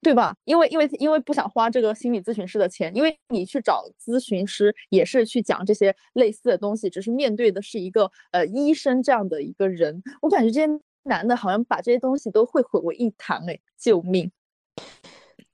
[0.00, 0.34] 对吧？
[0.44, 10.02] 因为因为因为不想花这个心理咨询师的钱，因为你去找咨询师也是去讲这些类似的东西，只是面对的是一个呃医生这样的一个人。
[10.22, 14.30] 我感觉这些男的好像把这些东西都会混为一谈，哎，救命！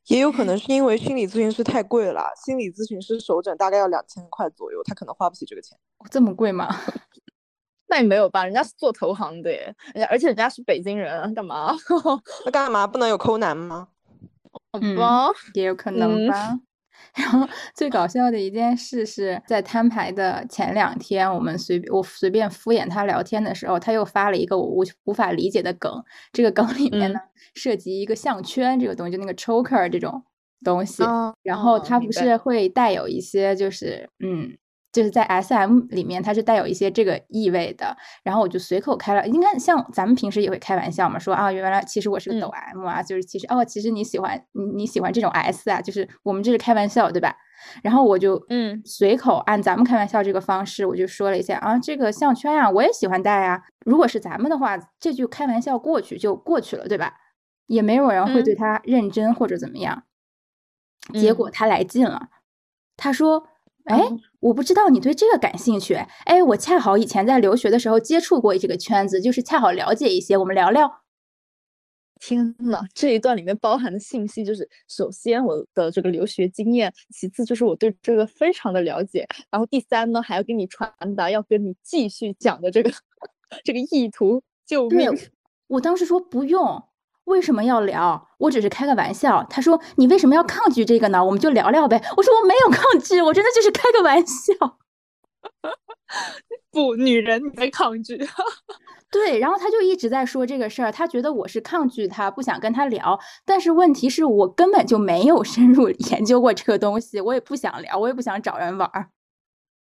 [0.09, 5.79] 也有可能是因为心理咨询师太贵了，心理咨询师首诊大概要两千块左右，他可能花不起这个钱。
[6.11, 6.69] 这么贵吗？
[7.89, 11.75] 那也没有吧，人家是做投行的，人家而且人家是北京人，干嘛？
[12.45, 13.89] 那干嘛不能有抠男吗？
[14.81, 14.97] 嗯，
[15.55, 16.59] 也有可能吧。
[17.15, 25.93] 然后最搞笑的一件事是在摊牌的前两天，我们随我随便敷衍他聊天的时候，他又发了一个我无无法理解的梗。
[26.33, 27.19] 这个梗里面呢，
[27.55, 30.25] 涉及一个项圈这个东西，就那个 choker 这种
[30.65, 31.05] 东西。
[31.43, 34.57] 然后它不是会带有一些，就是嗯。
[34.95, 37.97] 就是在 S M 里面，它是带有一些这个意味的。
[38.23, 47.35] 然后我就随口开了，应该像咱们平时也会开玩笑嘛，说啊，原来其实我是个抖 M 啊，就是其实哦，其实你喜欢你你喜欢这种 S 啊，就是我们这是开玩笑，对吧？
[47.83, 53.63] 然后我就嗯随口按咱们开玩笑这个方式，我就说了一下啊，这个项圈呀，我也喜欢戴啊。
[53.85, 57.15] 如果是咱们的话，这句开玩笑过去就过去了，对吧？
[57.67, 60.05] 也没有人会对他认真或者怎么样。
[61.15, 62.29] 结果他来劲了，
[62.97, 63.49] 他说。
[63.85, 64.01] 哎，
[64.41, 65.95] 我不知道你对这个感兴趣。
[66.25, 71.01] 哎，我恰好以前在留学的时候接触过这个圈子，就是恰好了解一些，我们聊聊。
[72.21, 82.91] 天呐，这一段里面包含的信息就是：首先我的这个留学经验，其次就是我对这个非常的了解，然后第三呢，还要给你传达要跟你继续讲的这个
[83.65, 84.43] 这个意图。
[84.67, 85.11] 救命！
[85.67, 86.83] 我当时说不用。
[87.25, 88.29] 为什么要聊？
[88.39, 89.45] 我只是开个玩笑。
[89.49, 91.25] 他说：“你为什么要抗拒这个呢？
[91.25, 94.55] 我们就聊聊呗。”我说：“我没有抗拒，我真的就是开个玩笑。
[96.73, 98.19] ”不，女人你在抗拒。
[99.13, 103.19] 对，然后他就一直在说这个事儿，他觉得我是抗拒他，不想跟他聊。
[103.45, 109.09] 但是问题是我根本就没有深入 研究过这个东西，我也不想聊，我也不想找人玩儿。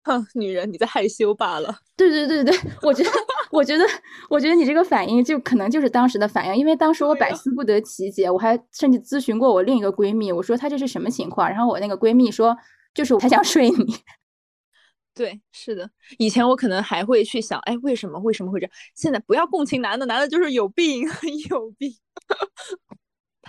[0.03, 1.77] 哼，女人你在害羞罢了。
[1.97, 3.11] 对对对对，我觉得，
[3.55, 3.85] 我觉得，
[4.29, 12.55] 我觉得你这个反应就可能就是当时的反应，因为当时我百思不得其解，我还甚至咨询过我另一个闺蜜，我说她这是什么情况，然后我那个闺蜜说，
[12.93, 13.75] 就是她想睡你。
[15.15, 18.71] 对，是的，以前我可能还会去想，哎，为什么为什么会这样？
[18.95, 21.03] 现在不要共情男的，男的就是有病，
[21.49, 21.89] 有病。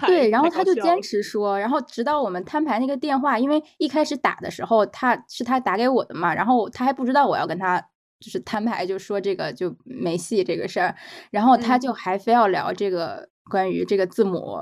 [0.07, 7.83] 对，然后他就坚持说，然后直到我们摊牌那个电话，因为一开始打的时候他是他打给我的嘛，然后他还不知道我要跟他
[8.21, 10.95] 就是摊牌，就说这个就没戏这个事儿，
[11.31, 14.59] 然后他就还非要聊这个关于这个字母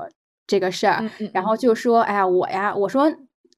[0.47, 3.11] 这个事儿，然后就说，哎呀，我呀，我说。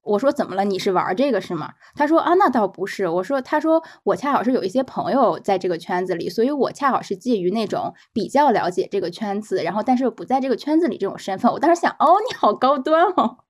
[0.04, 0.64] 我说怎么了？
[0.64, 1.70] 你是玩这个是吗？
[1.94, 3.06] 他说啊，那倒不是。
[3.06, 11.52] 我说，他说我恰好是有一些朋友在这个圈子里，所以我恰好是介于那种比较了解这个圈子，然后但是又不在这个圈子里这种身份。
[11.52, 13.47] 我当时想，哦，你好高端哦。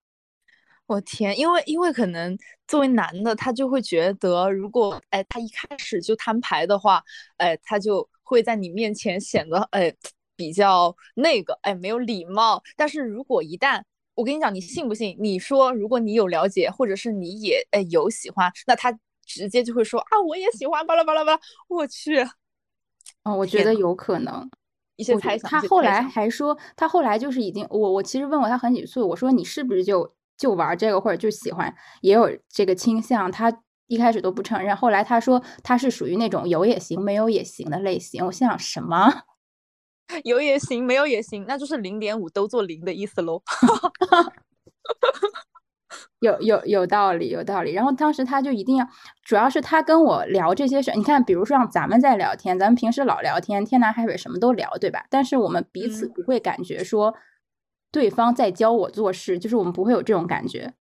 [0.88, 7.02] 我天，因为因为可能作为男的，他就会觉得，如果哎他一开始就摊牌的话，
[7.36, 9.94] 哎他就会在你面前显得哎
[10.34, 12.62] 比较那个哎没有礼貌。
[12.74, 13.82] 但是如果一旦
[14.14, 15.14] 我跟你讲，你信不信？
[15.20, 18.90] 你说如果你有了解，或者是你也哎有喜欢，那他
[19.26, 21.40] 直接就会说啊我也喜欢，巴拉巴拉巴拉。
[21.68, 22.20] 我去，
[23.24, 24.50] 哦，我觉得有可能
[24.96, 25.50] 一些猜想。
[25.50, 30.14] 他后来还说，他后来就是已经我我其实问过他很几次，我说你是不是就。
[30.38, 33.30] 就玩这个或者就喜欢，也有这个倾向。
[33.30, 33.52] 他
[33.88, 38.24] 一开始都不承认，后来他说他是属于那种有也行，没有也行的类型。
[38.24, 39.22] 我心想什么？
[40.24, 43.42] 有也行，没有也行，那就是零点五都做零的意思喽。
[46.20, 47.72] 有有有道理，有道理。
[47.72, 48.88] 然后当时他就一定要，
[49.22, 50.92] 主要是他跟我聊这些事。
[50.94, 55.04] 你看，比如说像咱们在聊天，咱们平时老聊天，天南海北什么都聊，对吧？
[55.10, 57.14] 但是我们彼此不会感觉说。
[57.90, 60.74] 对方在教我做事，就是我们不会有这种感觉，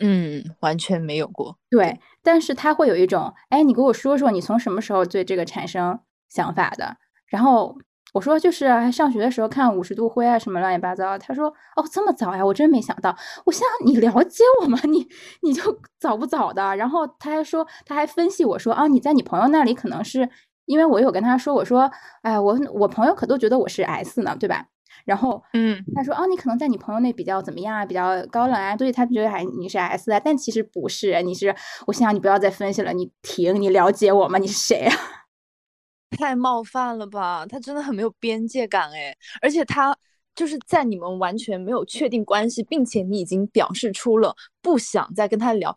[0.00, 1.56] 嗯，完全没有过。
[1.70, 6.96] 对，但是他会有一种，哎，你给我说说，你从什么时候对这个产生想法的？
[7.26, 7.76] 然后
[8.12, 11.16] 我说，就是上学的时候看《五十度灰》啊，什么乱七八糟。
[11.18, 13.16] 他说，哦，这么早呀，我真没想到。
[13.46, 14.78] 我想你了解我吗？
[14.86, 15.08] 你
[15.42, 16.76] 你就早不早的？
[16.76, 20.28] 然后他还说，他还分析我说，啊，你在你朋友那里可能是
[20.66, 21.90] 因为我有跟他说，我说，
[22.22, 24.66] 哎，我我朋友可都觉得我是 S 呢，对吧？
[25.04, 27.84] 然后，嗯，他说，哦，你可能在你朋友那比较怎么样啊？
[27.84, 31.54] 比较高冷啊，所以他觉得还你是 S 啊，但其实不是，你是，
[31.86, 34.38] 我心想你不要再分析了，你停，你了解我吗？
[34.38, 34.96] 你是谁啊？
[36.16, 37.44] 太冒犯了吧？
[37.46, 39.96] 他真的很没有边界感哎，而且他
[40.34, 45.74] 就是在你们完全没有确定关系，并且你已经表示出了不想再跟他聊，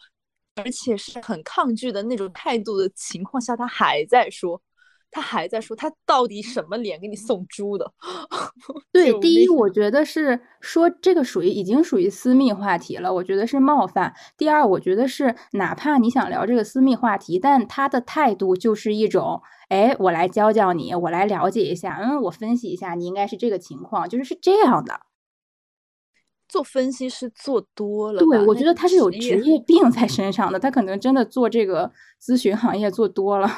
[0.55, 4.61] 而且是很抗拒的那种态度的情况下，他还在说。
[5.09, 7.91] 他还在说，他到底什么脸给你送猪的？
[8.91, 14.13] 对，第一，我觉得是说这个属于已经属于私密话题了，我觉得是冒犯。
[14.37, 25.01] 第二，我觉得是哪怕你想聊这个私密话题，但他的态度就是一种，哎，我来教教你，我来了解一下，嗯，我分析一下，你应该是这个情况，就是是这样的。
[26.49, 31.91] 做分析师做多了，对，我觉得他是有职业 病在身上的，他可能真的做这个
[32.21, 33.49] 咨询行业做多了。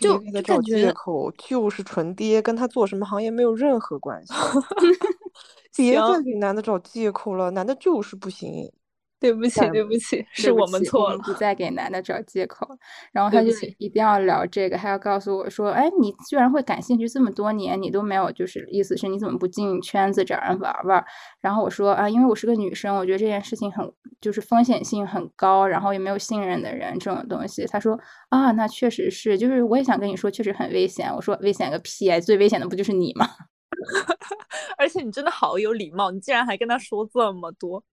[0.00, 4.32] 就找借口，就是纯爹，跟他做什么行业没有任何关系。
[5.74, 8.72] 别再给男的找借口了，男的就是不行。
[9.20, 12.66] 对不起，对不起，是我们错了，不再给男的找借口。
[13.12, 21.04] 然后他就一定要聊这个，还要告诉我说：“哎，你居然会感兴趣这么多年，你都没有，就是意思是你怎么不进圈子找人玩玩？”
[21.40, 27.98] 然后我说：“啊，因为我是个女生，我觉得这件事情很就是风险性很高，然后也没有信任的人这种东西。”他说
[28.30, 32.08] ：“啊，那确实是，就是我也想跟你说，确实很危险。”我说：“危险个屁！
[32.22, 33.28] 最危险的不就是你吗？
[34.78, 37.84] 而且你真的好有礼貌，你竟然还跟他说这么多。”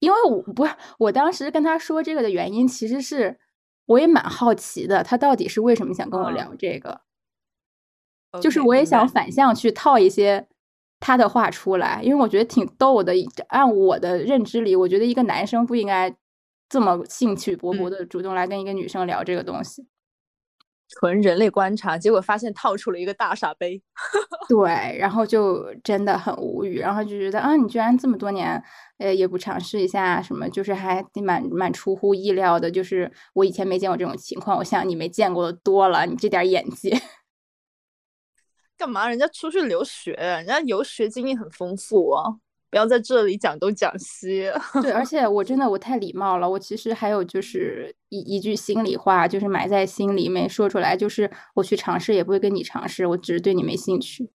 [0.00, 3.38] 因为我不是，我当时跟他说这个的原因，其实是
[3.86, 7.02] 我也蛮好奇的，他到底是为什么想跟我聊这个？
[8.40, 10.46] 就是我也想反向去套一些
[11.00, 13.12] 他的话出来，因为我觉得挺逗的。
[13.48, 16.14] 按我的认知里，我觉得一个男生不应该
[16.68, 19.86] 这么兴趣勃勃的主动来跟一个女生聊这个东西。
[20.90, 23.80] 纯人类观察，结果发现套出了一个大傻杯。
[24.48, 28.62] 对，然后就真的很无语，然后就觉得啊，你居然这么多年，
[28.98, 36.90] 呃，也不尝试一下什么，就是还蛮蛮出乎意料的，就是我以前没见过这种情况，我想你没见过的多了，你这点演技。
[38.76, 39.08] 干嘛？
[39.08, 42.36] 人家出去留学，人家游学经历很丰富啊。
[42.70, 44.50] 不要在这里讲东讲西。
[44.80, 46.48] 对，而且我真的我太礼貌了。
[46.48, 54.30] 我其实还有就是一一句心里话，就是埋在心里没说出来，就是我去尝试也不会跟你尝试，我只是对你没兴趣。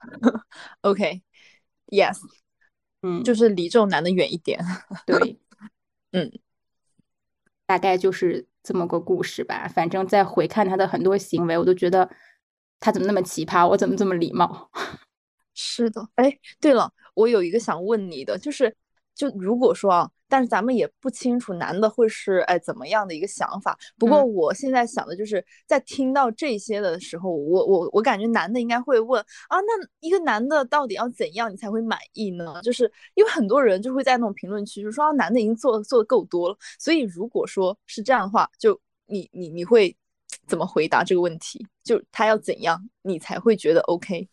[0.82, 2.18] OK，Yes，
[3.02, 4.62] 嗯，就是离这种男的远一点。
[5.06, 5.38] 对，
[6.12, 6.30] 嗯，
[7.64, 9.66] 大概就是这么个故事吧。
[9.66, 12.10] 反正再回看他的很多行为，我都觉得
[12.80, 14.70] 他怎么那么奇葩，我怎么这么礼貌。
[15.54, 18.74] 是的，哎，对了，我有一个想问你的，就是，
[19.14, 23.78] 就如果说啊，但是咱们也不清楚男的会是哎怎么样的一个想法。
[23.96, 32.60] 不过我现在想的就是在听到这些的时候，我我我感觉男的应该会问啊，那一个男的到底要怎样你才会满意呢？
[32.62, 36.56] 就是因为很多人就会在那种评论区就说啊，男的已经做做的够多了。
[36.78, 39.94] 所以如果说是这样的话，就你你你会
[40.48, 41.64] 怎么回答这个问题？
[41.84, 44.28] 就他要怎样你才会觉得 OK？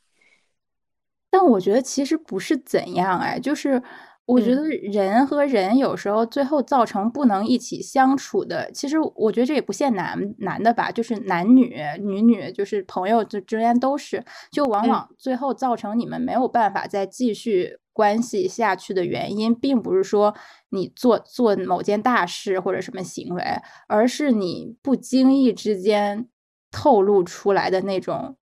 [1.32, 3.82] 但我觉得其实不是怎样哎，就是
[4.26, 20.34] 我觉得人和人有时候最后造成不能一起相处的，其实我觉得这也不限男男的吧，就是男女女女，就是朋友之之间都是，就往往最后造成你们没有办法再继续关系下去的原因，并不是说
[20.70, 23.44] 你做做某件大事或者什么行为，
[23.88, 26.28] 而是你不经意之间
[26.72, 28.38] 透露出来的那种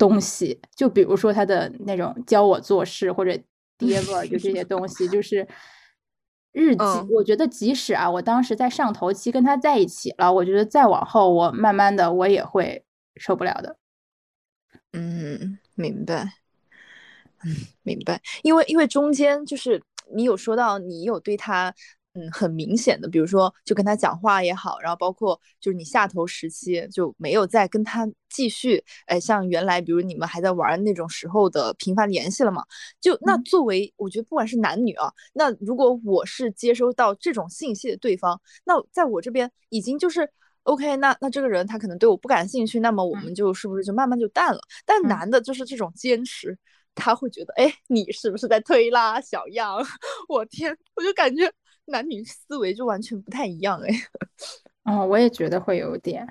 [0.00, 3.38] 东西，就比如说他的那种教我做事或者。
[3.80, 5.48] 爹味儿就这些东西，就是
[6.52, 6.84] 日记。
[7.14, 12.84] 我觉得即使啊，我当时在上头期跟他在一起了，我觉得再往后，我慢慢的我也会
[13.16, 13.78] 受不了的。
[14.92, 16.34] 嗯，明白。
[17.42, 18.20] 嗯，明白。
[18.42, 19.82] 因为因为中间就是
[20.14, 21.74] 你有说到你有对他。
[22.14, 32.64] 嗯，很明显的，比如说就跟他讲话也好，然后包括就是你下头时期就没有再跟他继续，哎，像原来比如你们还在玩那种时候的频繁联系了嘛？
[33.00, 40.28] 就那作为我觉得不管是男女啊，那如果我是接收到这种信息的对方，那在我这边已经就是
[40.64, 44.60] OK，那那这个人他可能对我不感兴趣，那么我们就是不是就慢慢就淡了？
[44.84, 46.58] 但男的就是这种坚持，
[46.92, 49.80] 他会觉得哎，你是不是在推拉小样？
[50.28, 51.48] 我天，我就感觉。
[51.86, 53.88] 男女思维就完全不太一样哎，
[54.84, 56.26] 嗯， 我也觉得会有点，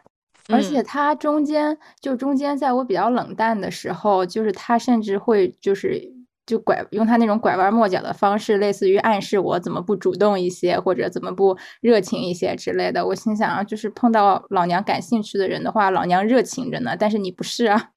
[0.47, 6.02] 而且他中间就中间在我比较冷淡的时候，就是他甚至会就是
[6.45, 13.06] 就拐用他那种拐弯抹角的方式，类似于暗示我怎么不主动一些，或者怎么不热情一些之类的。
[13.06, 17.91] 我心想啊，就是碰到老娘感兴趣的人的话，老娘热情着呢，但是你不是啊，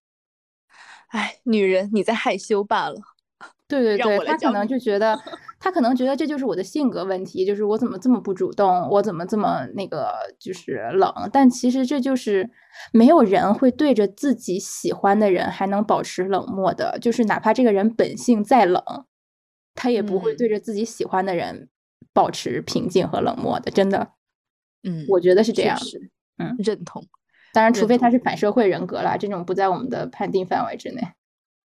[1.08, 2.96] 哎，女人你在害羞罢了。
[3.66, 5.18] 对对对，他可能就觉得，
[5.64, 11.08] 他可能觉得这就是我的性格问题，就是我怎么这么不主动，我怎么这么那个就是冷。
[11.32, 12.50] 但其实这就是
[12.92, 18.82] 没有人会对着自己喜欢的人还能保持冷漠的，就是哪怕这个人本性再冷，
[19.76, 21.68] 他也不会对着自己喜欢的人
[22.12, 24.14] 保持平静和冷漠的，真的。
[24.82, 25.78] 嗯，我觉得是这样。
[26.38, 27.06] 嗯，认同。
[27.54, 31.02] 当然，除非他是反社会人格了，这种不在我们的判定范围之内。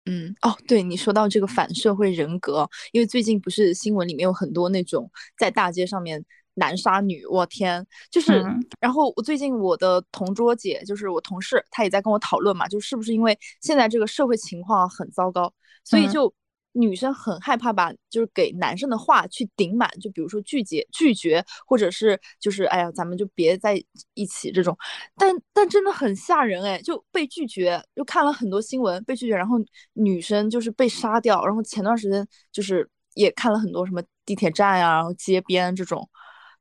[0.05, 6.23] 嗯哦，对你说到这个反社会人格，因为最近不是新闻里面有很多那种在大街上面
[6.55, 8.43] 男杀女，我天，就是，
[8.79, 16.33] 然后我最近我的同桌姐，就是我同事，她也在跟我讨论嘛，就是不是因为现在这个社会情况很糟糕，所以就。
[16.73, 23.81] 女生很害怕把就是给男生的话去顶满，就比如说拒绝拒绝，或者是就是哎呀，咱们就别在
[24.13, 24.77] 一起这种。
[25.15, 29.57] 但但真的很吓人哎，就被拒绝，又看了很多新闻被拒绝，然后
[29.93, 31.45] 女生就是被杀掉。
[31.45, 36.07] 然后前段时间就是也看了很多什么地铁站呀，然后街边这种。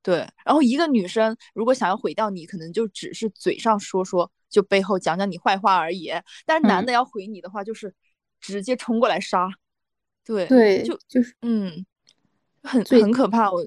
[0.03, 6.11] 对，然后一个女生如果想要毁掉你，可能就只是嘴上说说，就背后讲讲你坏话而已。
[6.47, 7.95] 但是男的要毁你的话，就是
[8.41, 9.49] 直接冲过来杀。
[10.25, 11.85] 对对，就就是嗯，
[12.63, 13.51] 很很可怕。
[13.51, 13.65] 我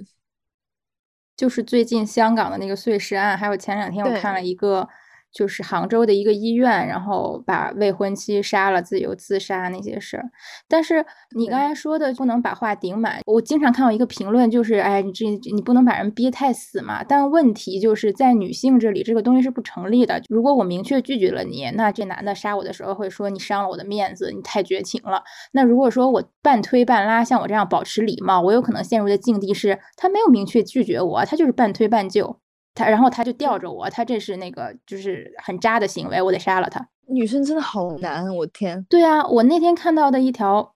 [1.36, 4.88] 就是最近香港的那个碎尸案，还有前两天我看了一个。
[5.34, 10.24] 就是杭州的一个医院，然后把未婚妻杀了，自由自杀那些事儿。
[10.68, 11.04] 但是
[11.36, 17.04] 你刚才说的不能把话顶满，我经常看到一个评论，就是哎，你这你不能把人逼太死嘛。
[17.04, 20.22] 但问题就是在女性这里，这个东西是不成立的。
[20.30, 25.24] 如果我明确拒绝了你，那这男的杀我的时候会说你伤了我的面子，你太绝情了。
[25.54, 32.43] 那如果说我半推半拉，像我这样保持礼貌，我有可能陷入的境地是，他没有明确拒绝我，他就是半推半就。
[32.74, 36.88] 他然后他就吊着我，他这是那个就是很渣的行为，我得杀了他。
[37.08, 38.84] 女生真的好难，我天。
[38.90, 40.74] 对啊，我那天看到的一条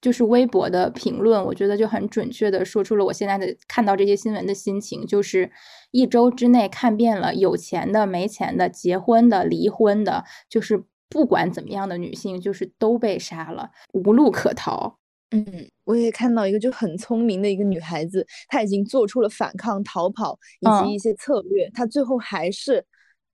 [0.00, 5.50] 就是微博的评论，我觉得就很准确的说出了我现在的看到这些新闻的心情，就是
[5.92, 14.98] 一周之内看遍了有钱的、没钱的、结婚的、离婚的，就是不管怎么样的女性，就是都被杀了，无路可逃。
[15.30, 15.44] 嗯，
[15.84, 22.84] 我也看到一个就很聪明的一个女孩子，她已经做出了反抗、逃跑以及一些策略，她最后还是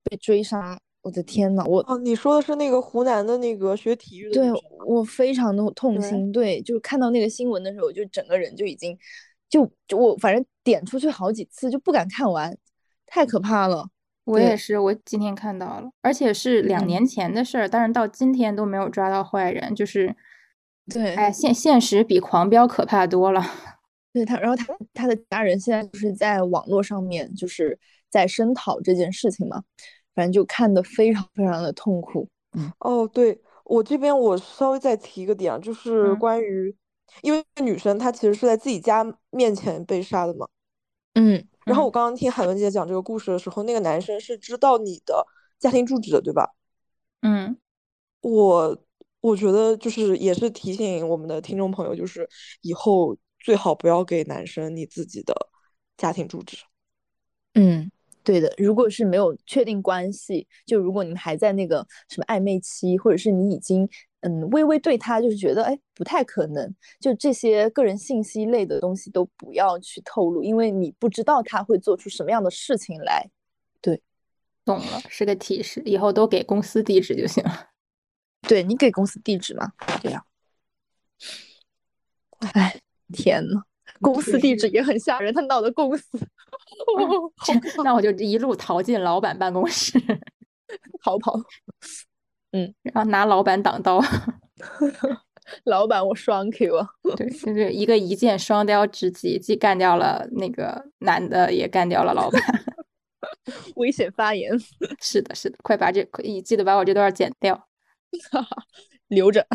[0.02, 0.78] 被追杀。
[1.02, 4.34] 我的天呐，我哦，你说的是那个湖南的那个学体育的？
[4.34, 6.32] 对，我非常的痛心。
[6.32, 8.98] 对，就是看到那个新闻的时候，就整个人就已经
[9.50, 12.56] 就就我反正点出去好几次就不敢看完，
[13.06, 13.86] 太可怕了。
[14.24, 20.16] 我也是，我今天看到了，而且是两年前的事儿，但是到今天都没有抓到坏人，就是。
[20.92, 23.42] 对，哎，现现实比狂飙可怕多了。
[24.12, 27.78] 对他，然后他他的家人现在就是在网络上面，就是
[28.10, 29.62] 在声讨这件事情嘛，
[30.14, 32.28] 反正就看得非常非常的痛苦。
[32.52, 36.76] 嗯，哦，对我这边我稍微再提一个点，就是关于，
[37.22, 40.46] 因为女生她其实是在自己家面前被杀的嘛。
[41.14, 45.26] 嗯，然后我刚刚听海文姐讲这个故事的时候，那个男生是知道你的
[45.58, 46.50] 家庭住址的，对吧？
[47.22, 47.56] 嗯，
[48.20, 48.83] 我。
[49.24, 52.28] 我觉得就是也是提醒我们的听众朋友，就是
[52.60, 55.34] 以后最好不要给男生你自己的
[55.96, 56.58] 家庭住址。
[57.54, 57.90] 嗯，
[58.22, 58.52] 对的。
[58.58, 63.88] 如果是没有确定关系，就如果你们还在那个什么暧昧期，或者是你已经
[64.20, 73.30] 嗯微微对他就是觉得哎不太可能，就这些个人信息类的东西都不要去透露，因为你不知道他会做出什么样的事情来。
[73.80, 74.02] 对，
[74.66, 77.70] 懂了，是个提示，以后都给公司地址就行了。
[78.46, 79.72] 对你给公司地址吗？
[80.02, 80.24] 对呀。
[82.52, 82.78] 哎，
[83.12, 83.62] 天呐，
[84.00, 86.18] 公司地址也很吓人，他闹的公司。
[87.84, 89.98] 那我就一路逃进老板办公室，
[91.02, 91.34] 逃跑。
[92.52, 94.00] 嗯，然后拿老板挡刀。
[95.64, 96.88] 老板，我双 Q 啊！
[97.16, 102.42] 对，就是一个一箭双雕之计，既干掉了那个男的，也干掉了老板。
[103.76, 104.50] 危险发言。
[105.00, 106.02] 是的，是的，快把这，
[106.42, 107.68] 记得把我这段剪掉。
[109.08, 109.46] 留着，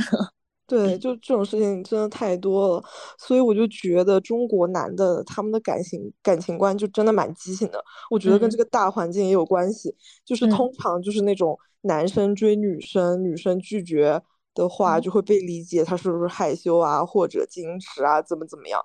[0.68, 2.84] 对，就这种事情真的太多了，
[3.18, 7.84] 所以我就觉得中国男的他们的感情感情观就真的蛮畸形的。
[8.12, 14.22] 我觉得跟这个大环境也有关系，就是通常就是那种男生追女生，女生拒绝
[14.53, 18.80] 的话，就会被理解他是不是害羞啊，或者矜持啊，怎么怎么样。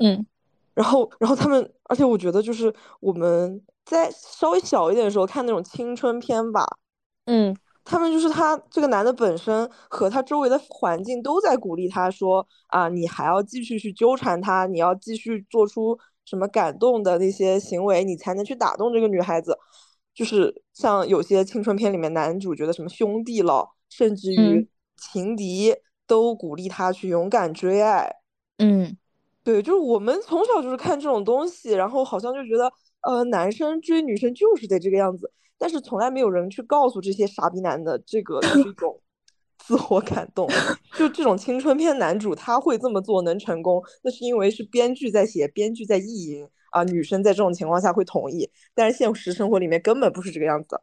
[0.00, 0.26] 嗯，
[0.74, 6.66] 然后，然后他们，而且我觉得就是我们在稍微小一点的时候看那种青春片吧，
[7.24, 7.56] 嗯。
[7.90, 19.58] 他们就是他这个男的本身和他周围的环境都在鼓励他说啊，你还要继续去纠缠他，你要继续做出什么感动的那些行为，你才能去打动这个女孩子。
[20.14, 25.74] 就是像有些青春片里面男主角的什么兄弟了，甚至于情敌
[26.06, 28.08] 都鼓励他去勇敢追爱。
[28.58, 28.96] 嗯，
[29.42, 32.72] 对，就是我们从小就是看这种东西，然后好像就觉得
[33.02, 35.32] 呃，男生追女生就是得这个样子。
[35.60, 38.98] 但是从来没有人去告诉这些傻逼男的，这个是一种
[39.58, 40.48] 自我感动。
[40.96, 48.50] 就这种青春片男主他会这么做能成功，那是因为是编剧在写，编剧在意淫啊，女生在这种情况下会同意。
[48.74, 50.80] 但是现实生活里面根本不是这个样子。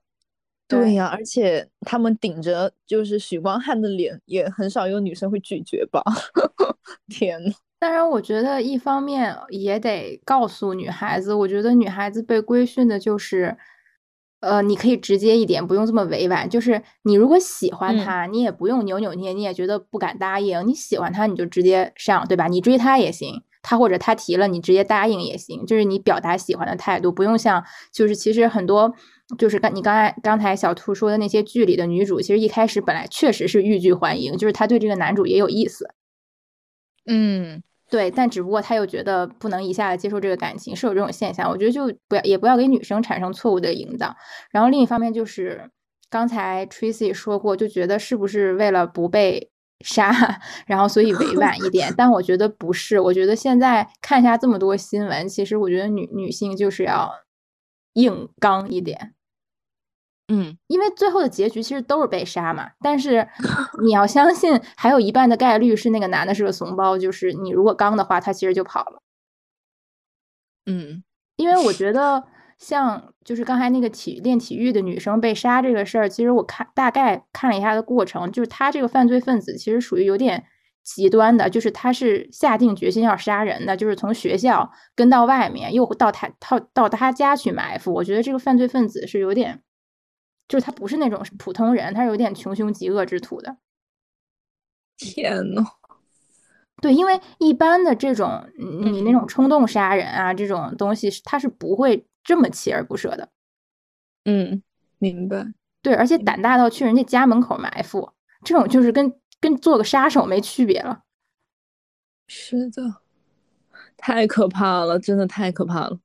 [0.67, 6.03] 对呀，而且他们顶着就是许光汉的脸，也很少有女生会拒绝吧？
[7.09, 7.51] 天呐。
[7.79, 13.57] 当然，我觉得一方面也得告诉女孩子，我觉得女孩子被规训的就是。
[14.39, 16.47] 呃，你可以直接一点，不用这么委婉。
[16.47, 20.67] 就是你如果喜欢他，你也不用扭扭捏捏，觉得不敢答应。
[20.67, 22.47] 你喜欢他，你就直接上，对吧？
[22.47, 25.65] 你追他也行，他或者他提了，你直接答应也行。
[25.65, 28.93] 就是你表达喜欢的态度，不用像就是其实很多
[29.39, 35.89] 就是刚你刚才刚才小兔说的那些剧里的女主，其实一开始本来确实是欲拒还迎，就是她对这个男主也有意思。
[37.05, 37.63] 嗯。
[37.89, 41.49] 对，但只不过他又觉得不能一下子接受这个感情，是有这种现象。
[41.49, 44.15] 我觉得就不要，也不要给女生产生错误的引导。
[44.51, 45.69] 然后另一方面就是，
[46.09, 49.49] 刚才 Tracy 说过，就觉得是不是为了不被
[49.85, 50.11] 杀，
[50.67, 51.93] 然后所以委婉一点。
[51.95, 57.11] 但我觉得不是，我觉得现在看一下这么多新闻，其实我觉得女女性就是要
[57.93, 59.13] 硬刚一点。
[60.29, 63.25] 嗯，因为最后的结局其实都是被杀嘛，但是
[63.81, 69.01] 你要相信，还有一半的概率是那个男的是个怂包，就是你如果刚的话，他其实就跑了。
[70.65, 71.01] 嗯，
[71.37, 72.25] 因为我觉得
[72.59, 80.43] 像就是刚才那个体练体育的女生被杀这个事儿，其实我看大概看了一下的过程，就是他这个犯罪分子其实属于有点
[80.83, 87.93] 极端的，就是他是下定决心要杀人的，就是从学校跟到外面，又到他到到他家去埋伏。
[87.93, 89.61] 我觉得这个犯罪分子是有点。
[90.47, 93.57] 就是他不是那种普通人，他是有点穷凶极恶之徒的。
[94.97, 95.63] 天呐，
[96.81, 103.29] 对，因为一般的这种你那种冲动杀人啊这种东西，他是不会这么锲而不舍的。
[104.25, 104.63] 嗯，
[104.97, 105.53] 明白。
[105.83, 108.11] 对，而且胆大到去人家家门口埋伏，
[108.43, 111.03] 这种就是跟跟做个杀手没区别了。
[112.27, 113.01] 是的，
[113.95, 115.99] 太可怕了，真的太可怕了。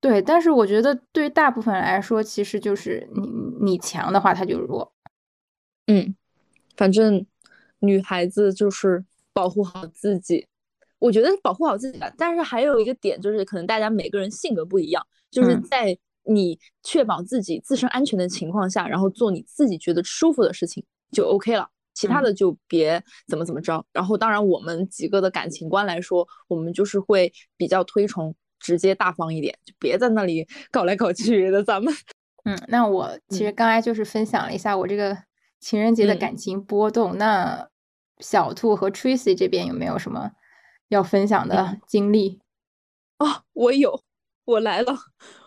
[0.00, 4.94] 对，但是我觉得对大部分人来说，其实就是你你强的话，他就弱。
[5.86, 6.14] 嗯，
[6.74, 7.26] 反正
[7.80, 10.46] 女孩子就是保护好自己，
[10.98, 12.10] 我觉得保护好自己吧。
[12.16, 15.94] 但是还有一个点就是，可能大家每个人性格不一样，就是在
[16.24, 20.82] 你确保自己自身安全的情况下，然后做你自己觉得舒服的事情
[21.12, 23.84] 就 OK 了，其他的就别怎么怎么着。
[23.92, 28.34] 然后，当然我们几个的感情观来说，我们就是会比较推崇。
[28.60, 31.64] 直接大方一点，就别在那里搞来搞去的。
[31.64, 31.92] 咱们，
[32.44, 35.16] 嗯，那我其实刚才就是分享了一下我这个
[35.58, 37.18] 情人节的感情波动。
[37.18, 37.68] 那
[38.18, 40.30] 小兔和 Tracy 这边有没有什么
[40.88, 42.38] 要分享的经历？
[43.18, 44.02] 哦，我有，
[44.44, 44.94] 我来了，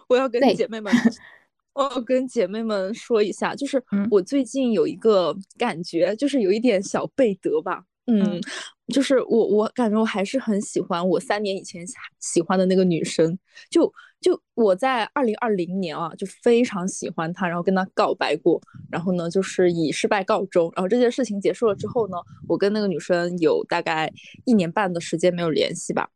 [0.10, 0.94] 我要跟姐妹们
[1.74, 7.84] 我要跟姐妹们说一下，就是我最近有一个感觉，就是有一点小背德吧。
[8.06, 8.40] 嗯，
[8.88, 11.86] 就是我我感觉我还是很喜欢我三年以前
[12.20, 13.38] 喜欢的那个女生。
[13.70, 18.62] 就就我在二零二零年啊，就非常喜欢她，然后跟她告白过，
[18.92, 20.72] 然后呢，就是以失败告终。
[20.76, 22.18] 然后这件事情结束了之后呢，
[22.48, 24.12] 我跟那个女生有大概
[24.46, 26.10] 一年半的时间没有联系吧。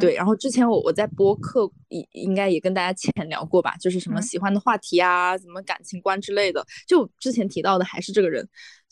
[0.00, 8.46] 对，然后之前我我在播客应应该也跟大家浅 聊过吧，就是什么喜欢的话题啊，什么感情观之类的，就之前提到的还是这个人，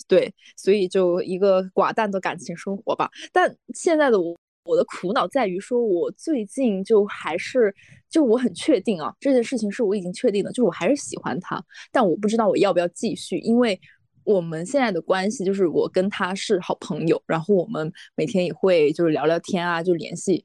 [0.06, 3.10] 对，所以就一个寡淡的感情生活吧。
[3.32, 7.74] 但现在的我，我的苦恼在于说，我最近就还是
[8.08, 13.78] 就我很确定啊，这件事情是我已经确定的，就是我还是喜欢他，但我不知道我要不要继续，因为
[14.22, 20.44] 我们现在的关系就是我跟他是好朋友，然后我们每天也会就是聊聊天啊，就联系。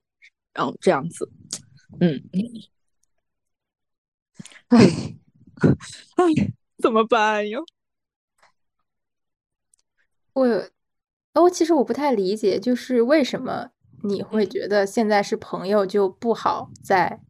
[0.60, 1.32] 然后这样子，
[2.02, 2.22] 嗯，
[4.68, 4.78] 哎，
[6.18, 6.54] 哎，
[6.84, 7.60] 怎么办呀？
[10.34, 10.46] 我，
[11.34, 13.70] 哦，其实我不太理解，就是为什么
[14.04, 17.22] 你会觉得现在是朋友就不好再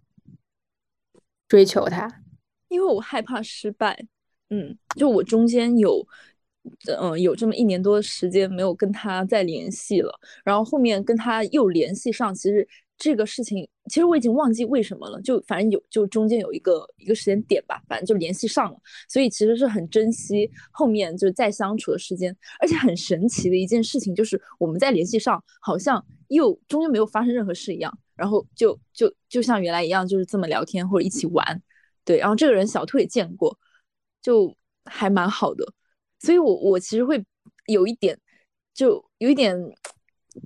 [1.47, 2.23] 追求他？
[2.69, 4.07] 因为我害怕失败。
[4.49, 6.03] 嗯，就我中间有，
[6.99, 12.67] 嗯，有这么一年多的时间没有跟他再联系了，然后后面跟他又联系上，其实。
[13.00, 18.78] 这个事情其实我已经忘记为什么了，就反正有就中间有一个一个时间点吧，反正就联系上了，
[19.08, 31.62] 所以其实是很珍惜后面就是再相处的时间，而且很神奇的一件事情就是我们在联系上，好像又中间没有发生任何事一样，然后就就就像原来一样，就是这么聊天或者一起玩，
[32.04, 33.58] 对，然后这个人小兔也见过，
[34.22, 35.66] 就还蛮好的，
[36.20, 37.24] 所以我我其实会
[37.68, 38.20] 有一点
[38.74, 39.58] 就有一点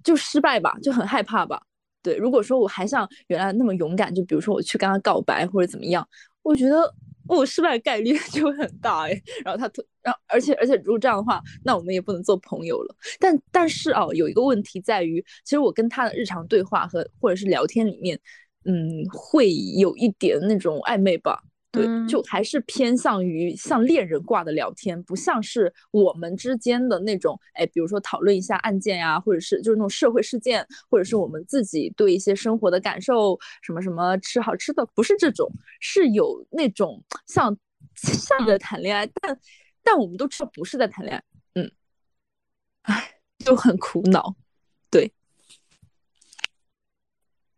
[0.04, 1.64] 就失败吧，就很害怕吧。
[2.04, 6.08] 对，如果说我还像原来那么勇敢，就比如说我去跟他告白或者怎么样，
[6.44, 6.94] 我觉得
[7.28, 9.22] 我失败概率 就很大哎。
[9.44, 12.96] 然后他突，然后而且而且如果这样的话，那我们也不能做朋友了。
[13.20, 18.20] 但但是啊，有一个问题在于，其实我跟他的日常对话和或者是聊天里面，
[18.66, 21.42] 嗯，会有一点那种暧昧吧。
[21.74, 37.58] 对，就还是偏向于像恋人挂的聊天，不像是我们之间的那种，哎，比如说讨论一下案件呀，或者是就是那种社会事件，或者是我们自己对一些生活的感受，什么什么吃好吃的，不是这种，是有那种像
[37.96, 39.40] 像在谈恋爱，但
[39.82, 41.24] 但我们都知道不是在谈恋爱，
[41.56, 41.72] 嗯，
[42.84, 44.36] 哎，就很苦恼。
[44.92, 45.12] 对，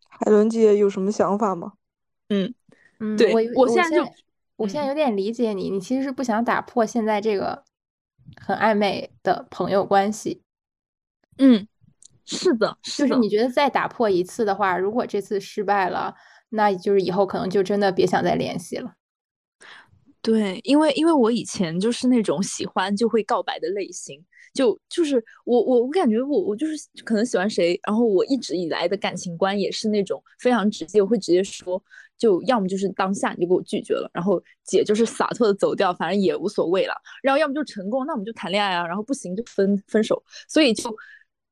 [0.08, 1.74] 海伦姐有什么想法吗？
[2.30, 2.54] 嗯。
[3.00, 4.08] 嗯，对，我现在就，
[4.56, 7.64] 我现在有点理解你，你其实是不想打破现在这个
[8.40, 10.42] 很暧昧的朋友关系。
[11.38, 11.68] 嗯，
[12.26, 16.16] 是的，就是你觉得再打破一次的话，如果这次失败了，
[16.50, 18.94] 那就是以后可能就真的别想再联系了。
[20.26, 24.20] 对，因为因为我以前就是那种喜欢就会告白的类型。
[24.56, 31.82] 就就是我我我感觉我我就是可能喜欢谁，然后我一直以来的感情观也是那种非常直接，我会直接说，
[32.18, 40.90] 就要么就是当下你就给我拒绝了，然后姐就是洒脱的走掉，反正也无所谓了，然后要么就成功，那我们就谈恋爱啊，然后不行就分分手，所以就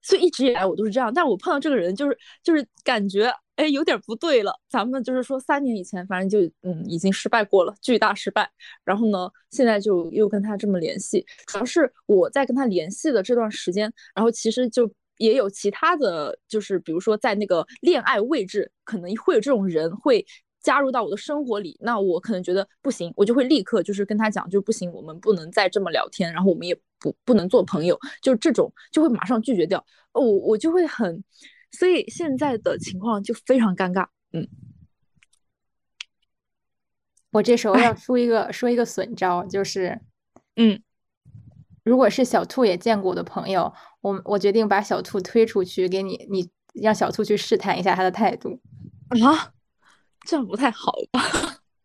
[0.04, 3.34] 所以一直以来我都是这样，但我碰到这个人就是就是感觉。
[3.56, 4.51] 哎，有点不对了。
[4.68, 8.49] 咱们就是说，三年以前，反正就嗯，已经失败过了，巨大失败。
[8.84, 20.26] 然后呢，现在就又跟他这么联系，主要是我在跟他联系的这段时间，然后其实就也有其他的就是，比如说在那个恋爱位置，可能会有这种人会
[20.64, 21.78] 加入到我的生活里。
[21.80, 29.86] 那我可能觉得不行，我就会立刻就是跟他讲，就不行，我们不能再这么聊天，然后我们也不不能做朋友，就这种就会马上拒绝掉。
[30.14, 31.22] 我我就会很。
[31.76, 34.47] 所以现在的情况就非常尴尬，嗯，
[37.32, 39.99] 我这时候要出一个说一个损招，就是，
[40.56, 40.80] 嗯，
[41.84, 48.62] 如果是小兔也见过我的朋友，我我决定把小兔推出去，给你你让小兔去试探一下他的态度
[49.10, 49.51] 啊，
[50.28, 51.24] 这样不太好吧？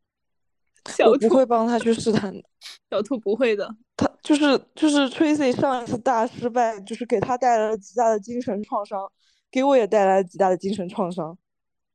[0.93, 2.43] 小兔不会帮他去试探的，
[2.91, 9.11] 小兔不会的，他就是就是 Tracy 上一次大失败，就是给他带来了极大的精神创伤。
[9.51, 11.35] 给我也带来了极大的精神创伤，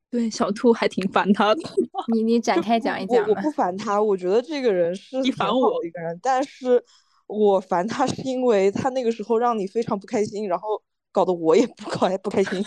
[0.09, 1.61] 对小兔还挺烦他的。
[2.11, 3.23] 你你展开讲一讲。
[3.29, 6.83] 我不烦他，我觉得这个人是你烦我一个人，但是
[7.27, 10.81] 我烦他是因为他那个时候让你非常不开心，然后
[11.11, 12.59] 搞得我也不开不开心。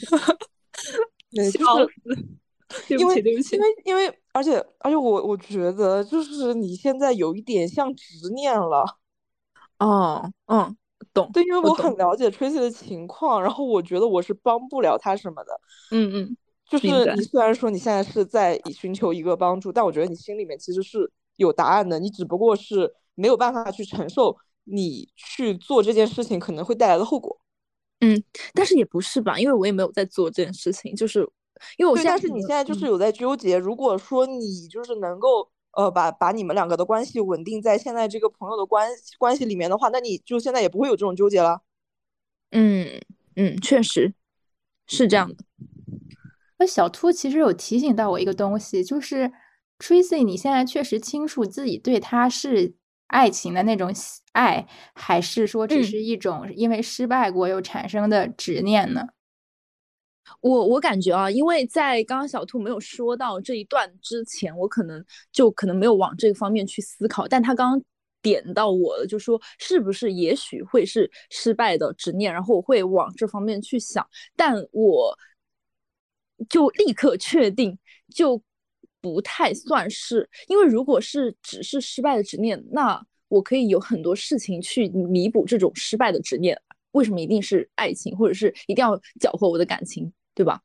[1.34, 8.84] 对，就是因为因为因为而且而且我我觉得就是你现在有一点像执念了。
[9.78, 10.76] 哦，嗯。
[11.12, 15.52] 懂对，因为我很了解 Tracy 的情况，然后我觉得我是帮不了他什么的。
[15.90, 16.36] 嗯嗯，
[16.68, 27.38] 就是你虽然说你现在是在寻求一个帮助，但我觉得你心里面其实是有答案的，你只不过是没有办法去承受你去做这件事情可能会带来的后果。
[28.00, 28.22] 嗯，
[28.54, 31.20] 但是也不是吧，因为我也没有在做这件事情，就是
[31.76, 33.58] 因为我现在，但是你现在就是有在纠结。
[33.58, 41.60] 如果说你就是能够呃把把你们两个的关系稳定在现在这个朋友的关关系里面的话，那你就现在也不会有这种纠结了。
[42.50, 43.00] 嗯
[43.36, 44.14] 嗯，确实
[44.86, 45.44] 是这样的。
[46.58, 49.30] 那小兔其实有提醒到我一个东西，就是
[49.78, 52.74] Tracy，你现在确实清楚自己对他是
[53.08, 53.92] 爱情的那种
[54.32, 59.08] 爱，还是说只是一种因为失败过又产生的执念呢？
[60.40, 67.82] 我我感觉啊，因为在刚刚小兔没有说到这一段之前，我可能就可能没有往这个方面去思考，但他刚刚
[68.22, 74.06] 点到我了，就说是不是也许会是失败的执念，然后我会往这方面去想，
[74.36, 75.16] 但我。
[76.50, 77.78] 就立刻确定，
[78.14, 78.38] 就
[79.00, 86.60] 不太算是，因为如果是只是失败的执念，那我可以有很多事情去弥补这种失败的执念。
[86.90, 90.60] 为什么一定是爱情，或者是一定要搅和我的感情，对吧？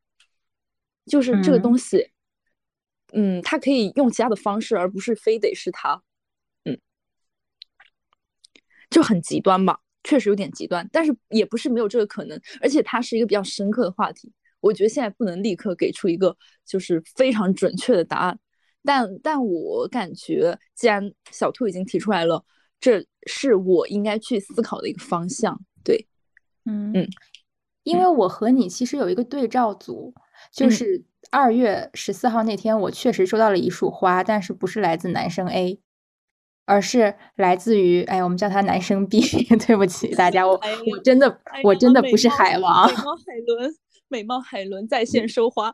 [1.06, 2.12] 就是这个东西，
[3.14, 6.04] 嗯，它可以用其他的方式，而不是非得是他，
[6.66, 6.80] 嗯，
[8.90, 14.32] 就很极端吧，确实有点极端，但是也不是没有这个可能，而且它是一个比较深刻的话题。
[14.60, 18.40] 我觉得现在不能立刻给出一个就是非常准确的答案，
[18.84, 22.46] 但但我感觉，既然小兔已经提出来了，
[22.80, 25.60] 这是我应该去思考的一个方向。
[25.84, 26.08] 对，
[26.66, 27.10] 嗯嗯，
[27.84, 30.14] 因为我和你其实有一个对照组，
[30.52, 35.80] 就是二月十四号那天，我确实收到了一束花，但是不是来自男生 A，
[36.66, 39.22] 而是来自于哎，我们叫他男生 B。
[39.68, 42.88] 对不起大家，我我真的我真的不是海王。
[42.88, 42.94] 海
[43.46, 43.76] 伦。
[44.12, 45.74] 美貌海伦在线收花，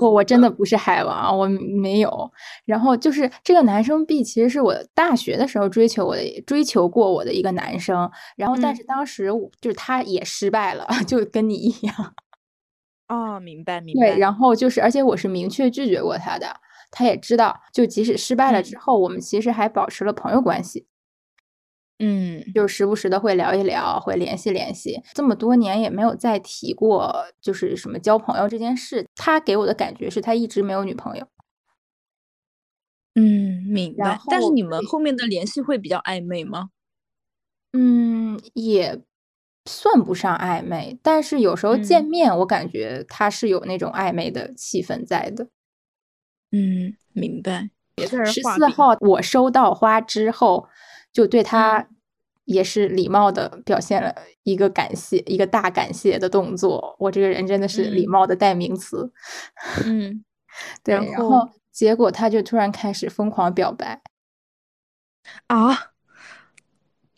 [0.00, 2.30] 我我真的不是海王，我没有。
[2.64, 8.10] 然后就是这个男生 B，其实是我大学的时候追求我的，追求过我的一个男生。
[8.36, 12.14] 然后但是当时就是他也失败了， 就跟你一样。
[13.08, 14.08] 哦，明白明白。
[14.10, 16.46] 对，然后就是，而且我是明确拒绝过他的，
[16.90, 17.58] 他也知道。
[17.72, 20.86] 就即使失败了之后，我们其实还保持了朋友关系。
[22.00, 25.02] 嗯，就时不时的会聊一聊，会联系联系。
[25.14, 29.04] 这么多年也没有再提过，就是什么交朋友这件事。
[29.16, 31.26] 他给我的感觉是他一直没有女朋友。
[33.16, 34.16] 嗯，明白。
[34.28, 36.70] 但是你们后面的联系会比较暧昧吗？
[37.72, 39.02] 嗯，也
[39.68, 45.48] 算不上暧昧，但是有时候见面，我感觉他是有那种暧昧的气氛在的。
[46.52, 47.70] 嗯，明白。
[48.26, 50.68] 十四号我收到花之后。
[51.12, 51.88] 就对他
[52.44, 56.96] 也是礼貌的表现了一个感谢，一个大感谢的动作。
[56.98, 59.12] 我这个人真的是礼貌的代名词。
[59.84, 60.24] 嗯，
[60.82, 60.94] 对。
[60.94, 64.00] 然后结果他就突然开始疯狂表白。
[65.48, 65.92] 啊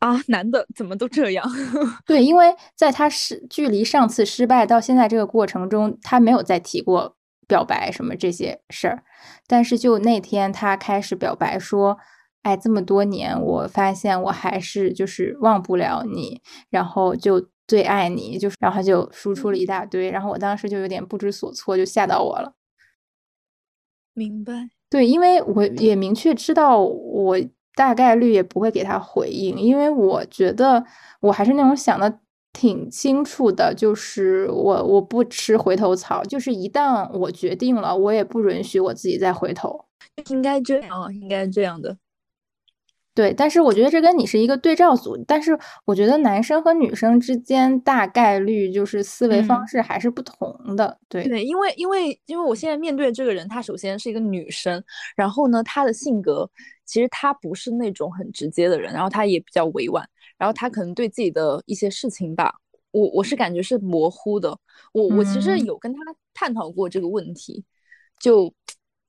[0.00, 0.20] 啊！
[0.28, 1.46] 男的怎么都这样？
[2.04, 7.16] 对，因为在他失距离上次失败到现在这个过程中，他没有再提过
[7.46, 9.04] 表白什么这些事儿。
[9.46, 11.98] 但是就那天他开始表白说。
[12.42, 22.54] 哎，这么多年，我发现我还是就是忘不了你，然后就最爱你，就是然后就输出了一大堆，然后我当时就有点不知所措，就吓到我了。
[24.14, 27.38] 明白，对，因为我也明确知道我
[27.74, 30.84] 大概率也不会给他回应，因为我觉得
[31.20, 32.20] 我还是那种想的
[32.52, 39.86] 挺清楚的，就是我我不吃回头草，就是一旦我决定了，我也不允许我自己再回头。
[40.30, 41.96] 应该这样，应该这样的。
[43.12, 50.96] 对，但是我觉得这跟你是一个对照组，但是我觉得男生和女生之间大概率就是思维方式还是不同的。
[51.08, 54.82] 对对，因为因为因为我现在面对这个人，她首先是一个女生，
[55.16, 56.48] 然后呢，她的性格
[56.86, 60.08] 其实她不是那种很直接的人，然后她也比较委婉，
[60.38, 62.54] 然后她可能对自己的一些事情吧，
[62.92, 64.56] 我我是感觉是模糊的。
[64.92, 65.98] 我我其实有跟她
[66.32, 67.64] 探讨过这个问题，
[68.20, 68.54] 就。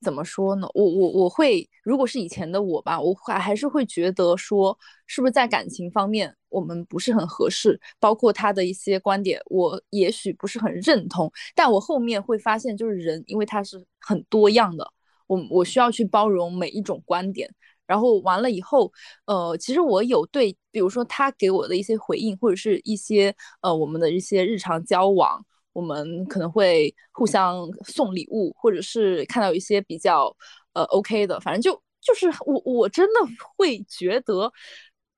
[0.02, 0.68] 怎么说呢？
[0.74, 4.76] 我我我会，如果是以前的我吧，我还还是会觉得说，
[5.06, 11.32] 是不是在感情方面我们不是很合适，包括他的一些观点，我也许不是很认同。
[11.54, 14.92] 但我后面会发现，就是人，因为他是很多样的，
[15.26, 17.48] 我我需要去包容每一种观点。
[17.86, 18.90] 然后完了以后，
[19.26, 25.44] 呃，其实我有对，比如说他给我的一些回应，或者是一些呃我们的一些日常交往。
[25.72, 30.34] 我们可能会互相送礼物，或者是看到一些比较
[30.72, 33.20] 呃 OK 的，反正就就是我我真的
[33.56, 34.52] 会觉得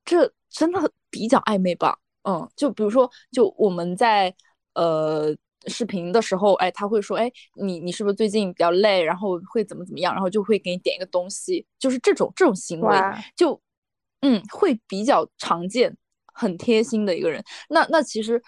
[0.05, 4.35] 这真的比较暧昧吧，嗯，就比如说就我们在
[4.75, 5.35] 呃
[5.67, 12.97] 视频的时候，哎，他会说，哎，你你是不是最近比较累，然后会怎么怎么样，然后就会给你点一个东西，就是这种这种行为，
[13.35, 13.59] 就
[14.21, 15.97] 嗯，会比较常见，
[16.35, 17.43] 很贴心的一个人。
[17.69, 18.43] 那那其实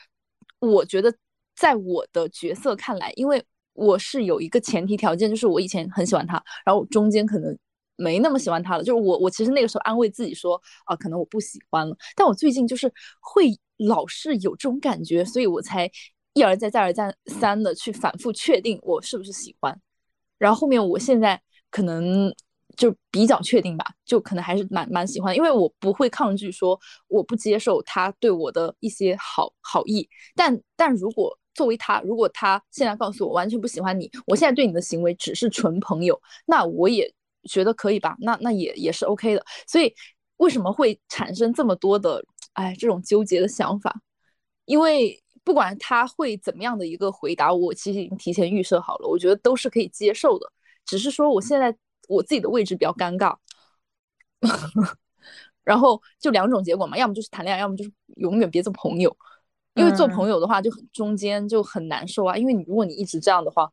[0.59, 1.15] 我觉得，
[1.57, 3.43] 在我的角色看来，因为
[3.73, 7.57] 我是有一个前提条件，就是我以前很喜欢他，然后中间可能
[7.97, 15.91] 没那么喜欢他了，就是我我其实那个时候安慰自己说，啊，可能我不喜欢了，但我最近就是会老是有这种感觉，所以我才。
[16.37, 19.75] 一而再，再而再三的去反复确定我是不是喜欢，
[20.37, 21.41] 然后后面我现在
[21.71, 22.31] 可能
[22.77, 26.79] 就比较确定吧，就可能还是蛮蛮喜欢，因为我不会抗拒说
[27.09, 37.13] 我不接受他对我的一些好好意，但但如果作为他，如果他现在告诉我完全不喜欢你，我现在对你的行为只是纯朋友，那我也
[37.49, 39.45] 觉得可以吧，那那也也是 OK 的。
[39.67, 39.93] 所以
[40.37, 44.01] 为什么会产生这么多的哎这种纠结的想法？
[44.67, 45.21] 因为。
[45.47, 50.53] 不管他会怎么样的一个回答，我其实已经提前预设好了，我觉得都是可以接受的。
[50.85, 51.73] 只是说我现在
[52.09, 53.33] 我自己的位置比较尴尬，
[55.63, 59.17] 然后就两种结果嘛，要么就是谈恋爱，要么就是永远别做朋友。
[59.77, 63.71] 因为做朋友的话就很中间就很难受啊，因为你如果你一直这样的话，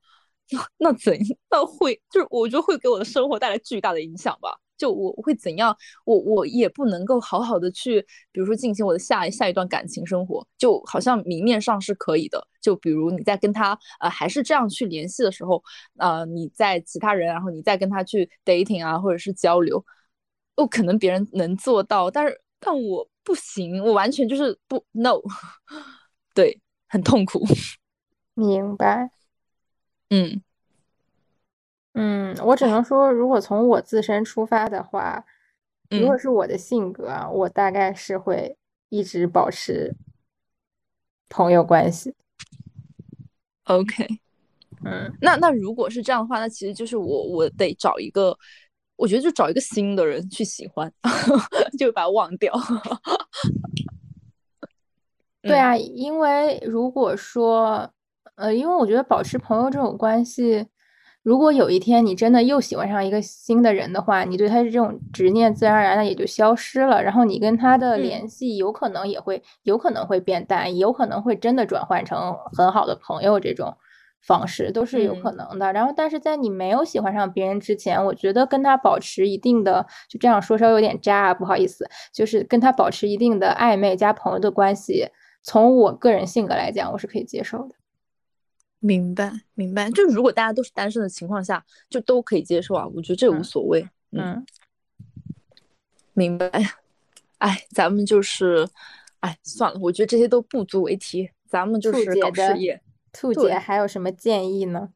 [0.51, 1.17] 那那怎
[1.49, 4.49] 那会就是我觉得会给我的生活带来巨大的影响吧。
[4.75, 5.73] 就我会怎样，
[6.03, 8.01] 我我也不能够好好的去，
[8.31, 12.45] 比如说进行我的下下一段感情生活，就好像明面上是可以的。
[12.59, 15.63] 就比如你在跟他呃还是这样去联系的时候，
[15.99, 19.85] 呃你在其他人，然后你再跟他去 dating 啊，或者是交流，
[20.55, 25.21] 哦可能别人能做到，但是但我不行，我完全就是不 no，
[26.33, 27.43] 对，很痛苦。
[28.35, 29.11] 明白。
[30.09, 30.41] 嗯。
[31.95, 35.23] 嗯，我只能说，如果从我自身出发的话，
[35.91, 38.57] 如果是我的性格，我大概是会
[38.89, 39.95] 一直保持
[41.29, 42.15] 朋友关系。
[43.65, 44.07] OK，
[44.83, 48.35] 嗯，那那如果是这样的话，那其实就是我我得找一个，
[49.03, 50.89] 我觉得就找一个新的人去喜欢，
[51.77, 52.53] 就把他忘掉。
[55.41, 57.91] 对啊，因为如果说，
[58.35, 60.65] 呃，因为我觉得保持朋友这种关系。
[61.21, 73.75] 如果有一天你真的又喜欢上一个新的人的话，你对他的这种执念自然而然的也就消失了，然后你跟他的联系有可能也会有可能会变淡，有可能会真的转换成很好的朋友这种
[74.23, 75.71] 方式都是有可能的。
[75.73, 85.09] 然后，但是在你没有喜欢上别人之前，我觉得跟他保持一定的就这样说稍微有点渣，不好意思，就是跟他保持一定的暧昧加朋友的关系，
[85.43, 87.75] 从我个人性格来讲，我是可以接受的。
[88.79, 89.89] 明白，明白。
[89.91, 92.85] 就如果大家都是单身的情况下，就都可以接受啊。
[92.95, 93.87] 我觉得这无所谓。
[94.11, 94.45] 嗯，
[96.13, 96.49] 明白。
[97.37, 98.67] 哎，咱们就是，
[99.21, 101.29] 哎，算了，我觉得这些都不足为提。
[101.47, 102.81] 咱们就是搞事业。
[103.13, 104.89] 兔姐还有什么建议呢？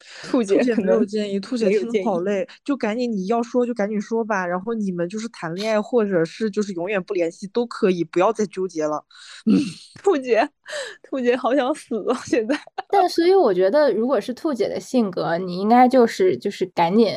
[0.30, 4.46] 兔姐没有建议，兔姐听的好累，就赶紧你要说就赶紧说吧。
[4.46, 9.04] 然后你们就是谈恋爱，或者是就是永远不联系都可以，不要再纠结了。
[9.46, 9.58] 嗯，
[10.00, 10.48] 兔姐，
[11.02, 12.22] 兔姐好想死啊！
[12.24, 12.56] 现在。
[12.88, 17.08] 但所以我觉得，如果是兔姐的性格，你应该就是就是赶紧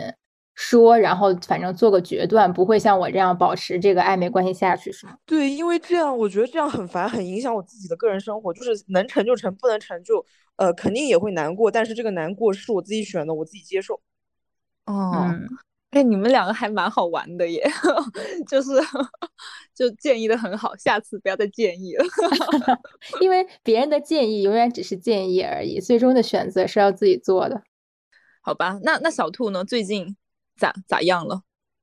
[0.63, 5.17] 说，然后反正做个决断，不会像我这样保持这个暧昧关系下去，是吗？
[5.25, 8.53] 对，因为这样我觉得这样很烦，很影响我自己的个人生活。
[8.53, 10.23] 就是能成就成，不能成就。
[10.57, 13.99] 呃，肯定也会难过，但是这个难过是我自己选的，我自己接受。
[14.85, 15.33] 哦，
[15.89, 17.67] 哎，你们两个还蛮好玩的耶，
[18.47, 18.69] 就是
[19.73, 22.05] 就建议的很好，下次不要再建议了，
[23.19, 27.63] 因为别人的建议永远只是建议而已，最终的选择是要自己做的。
[28.43, 29.65] 好吧，那那小兔呢？
[29.65, 30.15] 最近
[30.61, 31.41] 咋咋样了？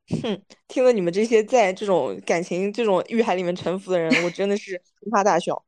[0.23, 5.63] 哼，听了你们这些在这种感情这种欲海里面沉浮的人，我真的是哈哈大笑。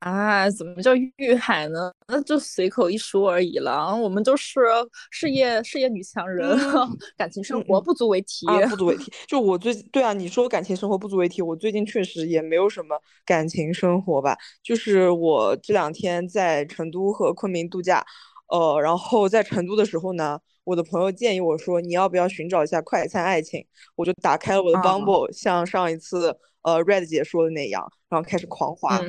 [0.00, 1.92] 啊，怎么叫欲海呢？
[2.08, 3.94] 那就随口一说而已了。
[3.94, 4.62] 我们都是
[5.10, 6.58] 事业事业女强人，
[7.18, 8.46] 感情生活不足为提。
[8.70, 9.12] 不足为 提。
[9.28, 14.34] 就我最对啊，你说感情生活不足为提，我最近确实也没有什么感情生活吧。
[14.62, 18.02] 就是我这两天在成都和昆明度假，
[18.50, 23.64] 呃，然后在成都的时候呢，我的朋友建议我说，你要不要寻找一下快餐爱情？
[23.94, 29.00] 我就打开了我的 Bumble，像上一次呃 Red 姐说的那样，然后开始狂滑。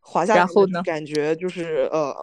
[0.00, 0.82] 滑下后呢？
[0.82, 2.14] 感觉就是呃，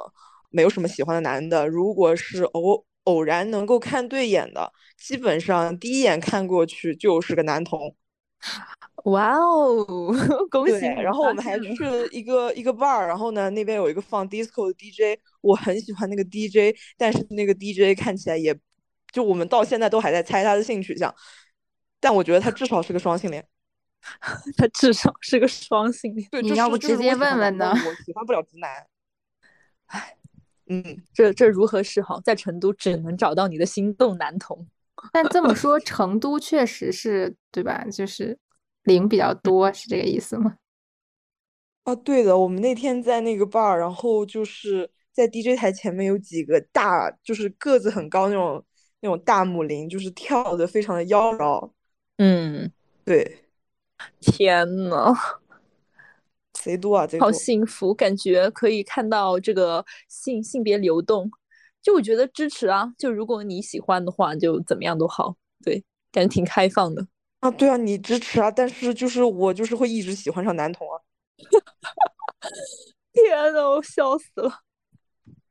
[0.49, 1.67] 没有什么喜欢的男的。
[1.67, 7.95] 如果是偶偶然能够看对眼的，基本上第一眼看过去就是个男同。
[9.05, 9.85] 哇哦，
[10.51, 10.85] 恭喜！
[10.85, 18.57] 然后我们还去了一个一个 bar，然后呢，那边有一个放 disco 的 DJ，我很喜欢那个 DJ，但是那个 DJ 看起来也，
[19.11, 21.13] 就我们到现在都还在猜他的性取向，
[21.99, 23.45] 但我觉得他至少是个双性恋。
[24.55, 27.69] 他至少是个双性恋，对你要不直接问问呢？
[27.71, 28.87] 我喜欢不了直男。
[29.87, 30.15] 唉，
[30.67, 32.19] 嗯，这这如何是好？
[32.21, 34.65] 在成都只能找到你的心动男童。
[35.11, 37.83] 但这么说，成都确实是对吧？
[37.91, 38.37] 就是
[38.83, 40.57] 零比较多，是这个意思吗？
[41.83, 48.63] 啊，对的，我们那天在那个 bar，然后就是在 DJ 台前面有几个大，就是个子很高那种
[49.01, 51.71] 那种大母零，就是跳的非常的妖娆。
[52.17, 52.71] 嗯，
[53.05, 53.45] 对，
[54.19, 55.15] 天呐，
[56.53, 61.31] 贼多啊，贼好幸福，感觉可以看到这个性性别流动。
[61.81, 65.37] 就我觉得支持啊，就如果你喜欢的话，就怎么样都好。
[65.63, 67.07] 对，感觉挺开放的
[67.39, 67.49] 啊。
[67.51, 70.99] 对啊，你支持啊，但是就是我就是会一直喜欢上男同啊。
[73.13, 74.51] 天呐，我笑死了，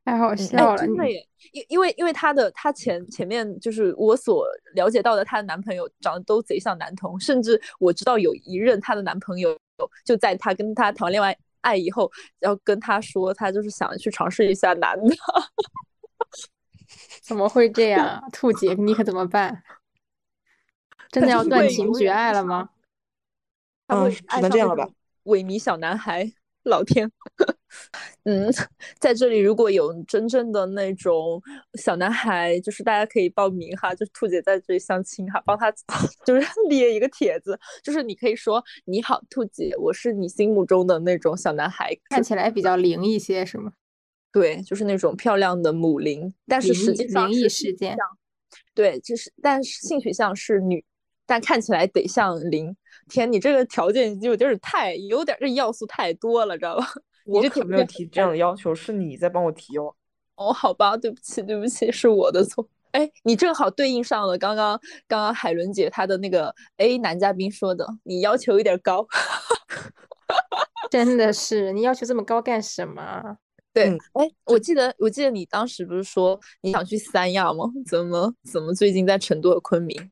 [0.05, 1.27] 太好笑了，真的耶！
[1.51, 9.55] 因因为因为她的她前前面就是我所了解到的，她的男朋友长得都贼像男同，甚至我知道有一任她的男朋友
[10.05, 15.15] 就在她跟她谈完恋爱爱以后，要跟她说她就是想去尝试一下男的。
[17.21, 18.23] 怎么会这样？
[18.31, 19.61] 兔姐，你可怎么办？
[21.09, 22.69] 真的要断情绝爱了吗？
[23.87, 24.87] 嗯，只能这样了吧。
[25.25, 26.31] 萎靡小男孩，
[26.63, 27.11] 老天，
[28.23, 28.51] 嗯，
[28.99, 31.41] 在这里如果有真正的那种
[31.73, 35.71] 小男孩，就是大家可以报名哈，就是兔姐在这里相亲哈，帮他
[36.25, 43.73] 就是列一个帖子，就是你可以说你好，兔姐，我是你心目中的那种小男孩，看起来比较灵一些，是吗？
[44.31, 47.97] 对，就是那种漂亮的母灵，但是实际上灵异事件，
[48.75, 50.85] 对，就是但是性取向是女，
[51.29, 52.75] 但看起来得像零。
[53.07, 56.87] 天，你这个条件就有点太有点这要素太多了，知道吧？
[57.25, 59.93] 我可没有提这样的要求，是你在帮我提哦。
[60.35, 62.67] 哦，好吧，对不起，对不起，是我的错。
[62.91, 69.05] 哎，你正好对应上了刚刚刚刚海伦姐她的那个 A 男嘉宾说的，你要求有点高。
[70.89, 73.37] 真的是，你要求这么高干什么？
[73.71, 77.65] 对，哎，我记得我记得你当时不是说你想去三亚吗？
[77.85, 80.11] 怎么怎么最近在成都和昆明？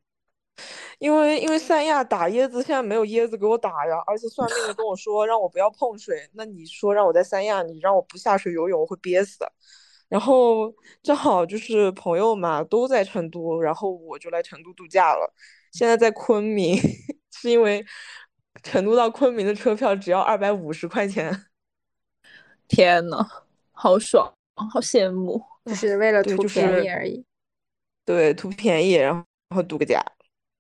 [1.00, 6.30] 因为因为三亚打椰子，现在没有椰子给我打呀，而且算命的跟我说让我不要碰水。
[6.34, 9.46] 那你说让我在三亚，你让我不下水游泳，我会憋死。
[10.10, 15.34] 然后正好就是朋友嘛都在成都，然后我就来成都度假了。
[15.74, 16.78] 现在在昆明，
[17.36, 17.86] 是因为
[18.64, 21.46] 成都到昆明的车票只要二百五十块钱。
[22.70, 23.28] 天呐，
[23.72, 27.26] 好爽，好羡慕，只是为了图便宜而已。
[28.06, 30.02] 对，图便宜，然后然后度个假。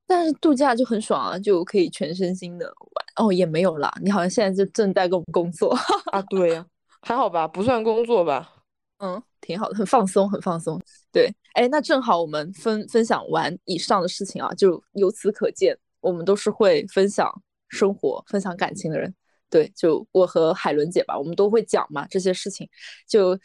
[0.08, 3.28] 但是度假就很爽啊，就可以全身心的玩。
[3.28, 5.76] 哦，也没有啦，你好像现在就正在跟我们工作
[6.12, 6.22] 啊？
[6.30, 6.66] 对呀，
[7.01, 8.53] 还好吧，不算工作吧？
[8.99, 10.82] 嗯，挺好的，很放松，很放松。
[11.12, 17.30] 对，哎，那正好我们分分享完以上的事情啊，就由此可见，我们都是会分享
[17.68, 19.14] 生活、分享感情的人。
[19.49, 22.68] 对，就我和海伦姐吧，我们都会讲嘛这些事情，
[23.08, 23.38] 就。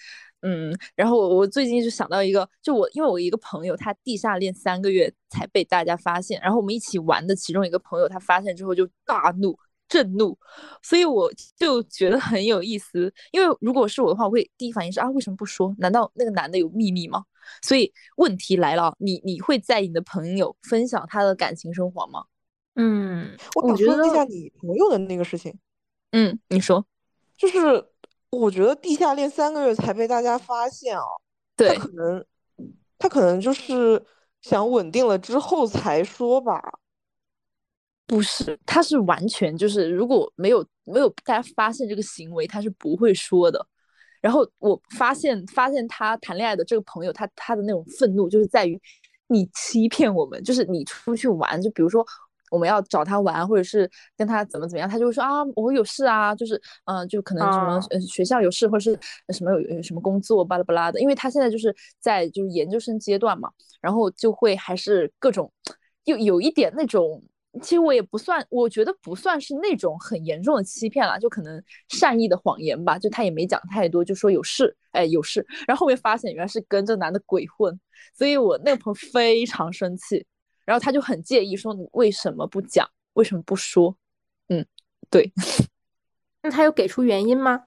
[0.43, 9.57] 嗯，然后我我最近就想到一个，就我因为我一个朋友，他地下恋三个月才被大家发现，然后我们一起玩的其中一个朋友，他发现之后就大怒，
[9.89, 10.37] 震怒，
[10.83, 13.13] 所以我就觉得很有意思。
[13.31, 15.73] 因为如果是我的话，我会第一反应是啊，为什么不说？
[15.79, 17.25] 难道那个男的有秘密吗？
[17.63, 22.25] 所以问题来了，你你会在意你的朋友分享他的感情生活吗？
[22.75, 25.57] 嗯，我想问一下你朋友的那个事情。
[26.11, 26.85] 嗯，你说，
[27.37, 27.92] 就是。
[28.33, 31.05] 我觉得地下恋三个月才被大家发现啊，
[31.55, 32.25] 他可能
[32.99, 34.03] 他可能就是
[34.41, 36.61] 想稳定了之后才说吧，
[38.07, 43.65] 不是，他是完全就是如果没有没有大家发现这个行为，他是不会说的。
[44.21, 48.81] 然后我发现发现他谈恋爱的这个朋友，他他的那种愤怒就是在于
[49.27, 52.05] 你欺骗我们，就是你出去玩，就比如说。
[52.53, 58.99] 我们要找他玩，或者是跟他怎么怎么样，他就会说啊，我有事啊，就是嗯，就可能什么呃学校有事，或者是
[59.33, 61.01] 什么有什么工作巴拉巴拉的。
[61.01, 63.51] 因为他现在就是在就是研究生阶段嘛，
[63.81, 65.51] 然后就会还是各种，
[66.05, 67.23] 又有一点那种，
[67.63, 77.81] 其实我也不算，我觉得不算是那种很严重的欺骗了，就可能善意的谎言吧，就他也没讲太多，就说有事，哎有事， 然后后面发现原来是跟这男的鬼混，
[78.15, 80.27] 所以我那个朋友非常生气。
[80.65, 82.89] 然后他就很介意，说你为什么不讲？
[83.15, 83.97] 为什么不说？
[84.49, 84.65] 嗯，
[85.11, 85.33] 对。
[86.43, 87.65] 那他有给出原因吗？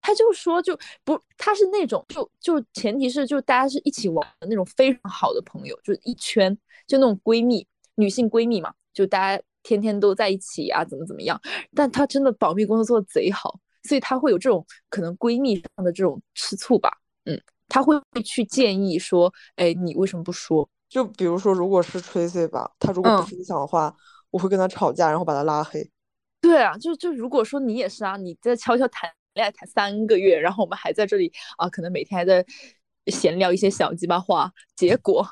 [0.00, 6.56] 他就说就不，他是那种就就前提是就大家是一起玩的那种非常好的朋友，就是一圈
[6.86, 7.66] 就那种闺蜜，
[7.96, 11.38] 女性闺蜜嘛，就大家天天都在一起啊，怎么怎么样。
[11.74, 16.90] 但他真的保密工作做的贼好，所以他会有这种可能闺蜜上的这种吃醋吧。
[17.26, 20.66] 嗯，他会去建议说，哎，你为什么不说？
[20.90, 23.94] 就比如说，如果是 Tracy 吧，他如果不分享的话，
[24.30, 25.88] 我会跟他吵架，然后把他拉黑。
[26.40, 32.44] 对啊，就就如果说你也是啊，你在悄悄谈恋恋爱谈三个月，然后我们还在这里啊，可能每天还在
[33.06, 35.26] 闲聊一些小鸡巴话，结果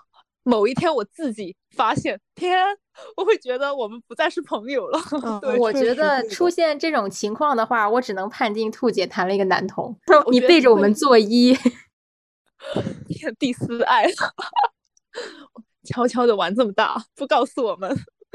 [0.44, 2.64] 某一天我自己发现，天，
[3.16, 4.98] 我会觉得我们不再是朋友了。
[5.42, 9.94] 对，我觉得出现这种情况的话，我只能判定兔姐谈了一个男同，
[10.30, 11.58] 你背着我们作揖，
[13.38, 14.06] 第四爱。
[15.84, 17.90] 悄悄的玩这么大，不告诉我们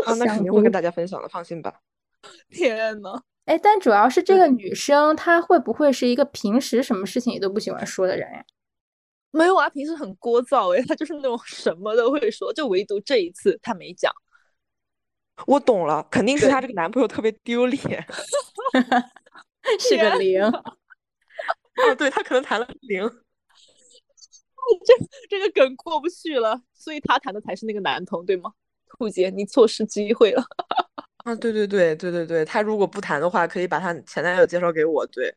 [0.05, 0.13] 啊？
[0.15, 1.81] 那肯定会跟大家分享的，放心吧。
[2.49, 8.43] 天呐，哎，但主要是这个女生，她会不会是一个平时什么事情也都不喜欢说的人呀？
[9.31, 14.13] 没有啊，平时很聒噪哎，她就是那种什么都会说，就唯独这一次她没讲。
[15.47, 18.05] 我懂了，肯定是她这个男朋友特别丢脸，
[19.79, 20.41] 是个零。
[20.43, 23.03] 哦，对她可能谈了零。
[24.85, 24.93] 这
[25.29, 28.51] 这个梗过不去了，所以他谈的才是那个男同，对吗？
[28.85, 30.43] 兔姐，你错失机会了。
[31.23, 35.05] 啊，对对对对对对，他如果不谈的话，可以把他前男友介绍给我。
[35.07, 35.33] 对。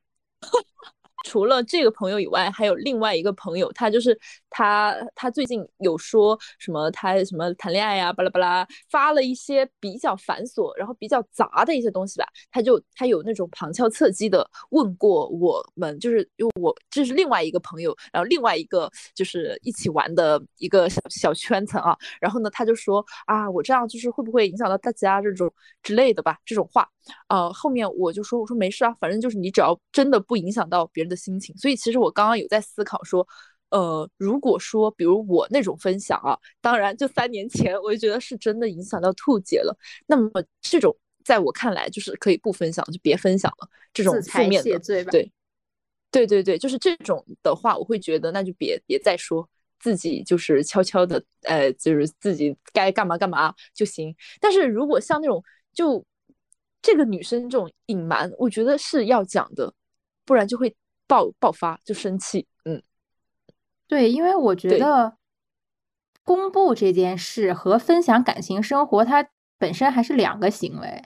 [1.25, 4.17] 除了这个朋友以外，还有另外一个朋友，他就是
[4.51, 12.27] 他，他最近有说什么，他什么谈恋爱呀，巴拉巴拉，发了一些比较繁琐，然后比较杂的一些东西吧。
[12.51, 21.97] 他就他有那种旁敲侧击的问过我们，就是因为我这是另外一个朋友，然后另外一个就是一起玩的一个小小圈层啊。
[22.21, 25.53] 然后呢，他就说啊，我这样就是会不会影响到大家这种
[25.83, 26.39] 之类的吧？
[26.45, 26.89] 这种话，
[27.29, 31.16] 呃，后面我就说，我说没事啊，反正就是你只要真的不影响到别人的。
[31.17, 33.27] 心情，所以其实我刚刚有在思考说，
[33.71, 43.69] 呃，如果说比如我那种分享啊，当然就三年前我就觉得是真的影响到兔姐了，那么这种在我看来就是可以不分享，就别分享了。
[43.93, 44.79] 这种负面的，
[45.11, 45.33] 对，
[46.13, 49.49] 对对对，就是这种的话，我会觉得那就别别再说，
[49.81, 54.15] 自己就是悄悄的，呃，就是自己该干嘛干嘛就行。
[54.41, 55.43] 但是如果像那种
[55.73, 56.05] 就
[56.81, 59.75] 这个女生这种隐瞒，我觉得是要讲的，
[60.25, 60.73] 不然就会。
[61.07, 62.83] 爆爆发就生气，嗯，
[63.87, 65.17] 对，因为我觉得
[66.25, 69.29] 公布这件事和分享感情生活，它
[69.59, 71.03] 本身还是两个行为。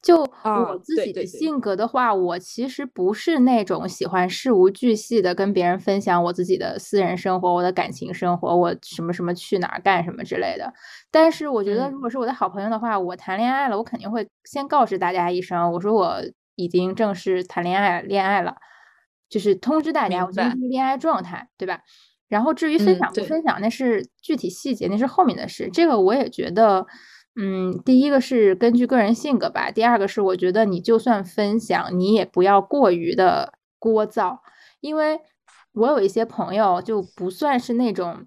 [0.00, 10.72] 就我自己的性格的话，我其实不是那种喜欢事无巨细的跟别人分享我自己的私人生活、我的感情生活、我什么什么去哪儿干什么之类的。
[11.10, 16.18] 但是我觉得，如果是我的好朋友的话，我谈恋爱了，我肯定会先告知大家一声，我说我
[16.54, 18.56] 已经正式谈恋爱恋爱了。
[19.28, 21.80] 就是通知大家我进入恋爱状态，对吧？
[22.28, 25.68] 然后至于分享不分享，那是具体细节，那是后面的事。
[25.72, 26.86] 这个我也觉得，
[27.36, 34.38] 嗯，第一个是根据个人性格吧，第二个是我觉得你就算分享，你也不要过于的聒噪，
[34.80, 35.20] 因为
[35.72, 38.26] 我有一些朋友就不算是那种。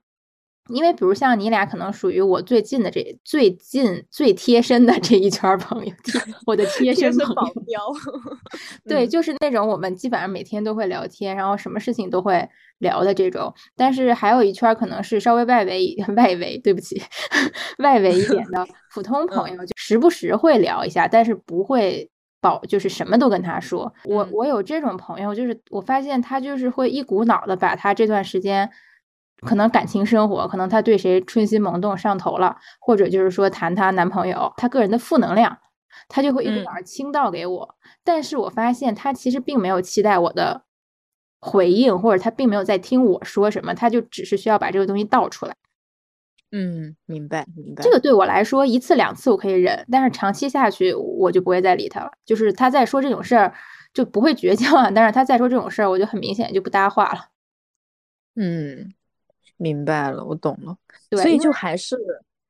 [0.70, 5.94] 因为比如像你俩可能属于我最近的这最近最贴身的这一圈朋友，
[6.46, 7.82] 我的贴身保镖，
[8.88, 12.48] 对，就是那种我们基本上每天都会聊天，然后什么事情都会
[12.80, 13.54] 聊的这种。
[13.76, 17.02] 但是还有一圈可能是稍微外围 外围，对不起，
[17.80, 22.10] 外围一点的普通朋友，就时不时会聊一下，但是不会
[22.42, 23.94] 保就是什么都跟他说。
[24.06, 28.70] 我我有这种朋友，就是我发现他就是会一股脑的把他这段时间。
[29.42, 35.58] 可能感情生活，可能她对谁春心萌动上头了，或者就是说谈她男朋友，她个人的负能量，
[36.08, 37.76] 她就会一股脑倾倒给我。
[38.04, 40.64] 但是我发现她其实并没有期待我的
[41.40, 45.56] 回应，或者她并没有在听我说什么，她就只是需要把这个东西倒出来。
[46.52, 47.84] 嗯，明白明白。
[47.84, 52.12] 这个对我来说一次两次我可以忍，但是长期下去我就不会再理他了。
[52.26, 53.54] 就是他再说这种事儿
[53.94, 57.28] 就不会绝交啊，但是他再说这种事儿，我就很明显就不搭话了。
[58.36, 58.97] 嗯。
[59.58, 60.76] 明白了，我懂了，
[61.12, 61.98] 所以就还是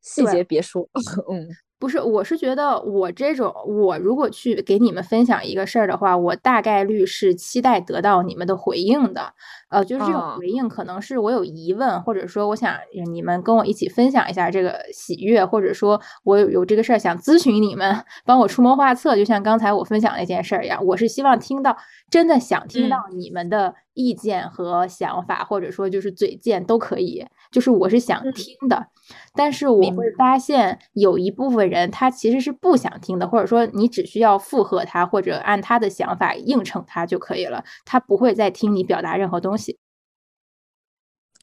[0.01, 0.87] 细节别说，
[1.31, 1.47] 嗯。
[1.79, 9.31] 不是，我是觉得我这种，我如果去给你们分享一个事儿的话，我大概率是期待得到你们的回应的。
[9.69, 12.75] 呃，就是这种回应，可能是我有疑问，或者说我想
[13.13, 17.95] 你们跟我一起分享一下这个喜悦，或者说我有有这个事儿想咨询你们，
[18.25, 19.15] 帮我出谋划策。
[19.15, 21.77] 就像刚才我分享那件事儿一样，我是希望听到，
[22.09, 27.25] 真的想听到你们的意见和想法，或者说就是嘴贱都可以。
[27.49, 28.87] 就是我是想听的，
[29.33, 39.77] 但是我会发现有一部分人他其实是不想听的，或者说你只需要附和他或者按他的想法应承他就可以了，他不会再听你表达任何东西。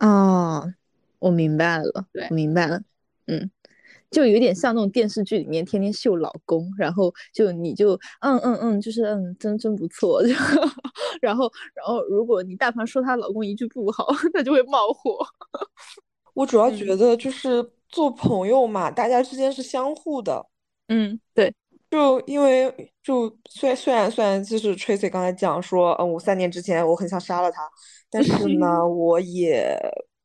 [0.00, 0.74] 哦，
[1.20, 2.82] 我明白了，对，明白了，
[3.26, 3.50] 嗯，
[4.14, 10.28] 就有点像那种电视剧里面天天秀老公，然后就你就嗯嗯嗯，就是嗯，真真不错，就
[11.20, 15.18] 然后然后如果你但凡说她老公一句不好， 她就会冒火。
[16.34, 20.44] 我主要觉得就是做朋友嘛，大家之间是相互的，
[20.88, 21.54] 嗯，对，
[21.90, 27.62] 就因为就虽虽然虽然就是 Tracy 刚才讲说，嗯，我三年之前我很想杀了他，
[28.10, 29.78] 但是呢， 我也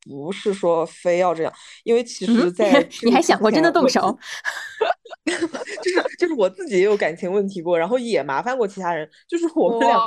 [0.10, 1.54] 不是说非要这样，
[1.84, 4.18] 因为其实，在你还想过真的动手，
[5.26, 10.06] 就是就是我自己也有感情问题过，然后也麻烦过其他人，就是我们俩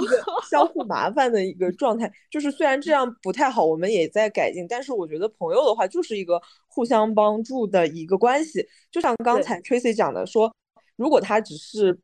[0.00, 2.10] 一个相互麻烦的一个状态。
[2.30, 8.66] 就是虽然这样不太好，我们也在改进，但是我觉得朋友的话就是一个互相帮助的一个关系。
[8.90, 10.50] 就像刚才 Tracy 讲的说。
[10.96, 11.98] 如果他只是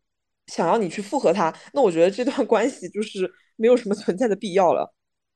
[0.46, 4.92] 想要你去附和他，那我觉得这段关系就是没有什么存在的必要了。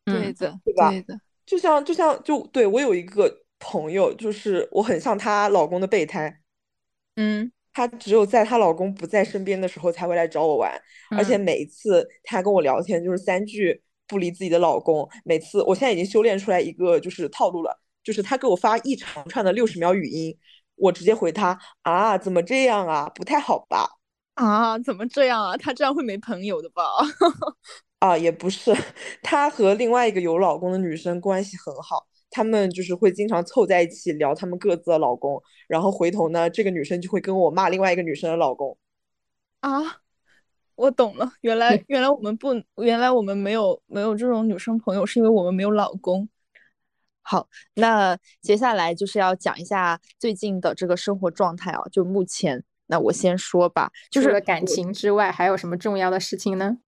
[0.07, 0.91] 对的，对吧？
[0.91, 1.21] 对的。
[1.45, 6.41] 就像就像就对我有一个朋友，就是我很像她老公的备胎。
[7.17, 10.73] 嗯，她只有在她老公不在身边的时候才会来找我玩，
[11.11, 15.09] 而且每一次她跟我聊天就是三句不离自己的老公。
[15.25, 20.37] 每次我现在已经修炼出来一个就是套路了，就是她给我发一长串的六十秒语音。
[20.77, 23.09] 我直接回她啊，怎么这样啊？
[23.15, 23.89] 不太好吧？
[24.35, 25.57] 啊，怎么这样啊？
[25.57, 26.83] 他这样会没朋友的吧？
[28.03, 28.75] 啊，也不是，
[29.23, 38.77] 她和另外一个有老公的女生关系很好，他们就是会经常凑在一起聊他们各自的老公，然后回头呢，这个女生就会跟我骂另外一个女生的老公。
[39.61, 40.01] 啊，
[40.75, 42.49] 我懂了，原来原来我们不，
[42.83, 46.29] 原来我们没有没有这种女生朋友，是因为我们没有老公。
[47.23, 51.81] 好，那接下来就是要讲一下最近的这个生活状态啊。
[51.93, 56.79] 就目前，那我先说吧，就是感情之外还有什么重要的事情呢？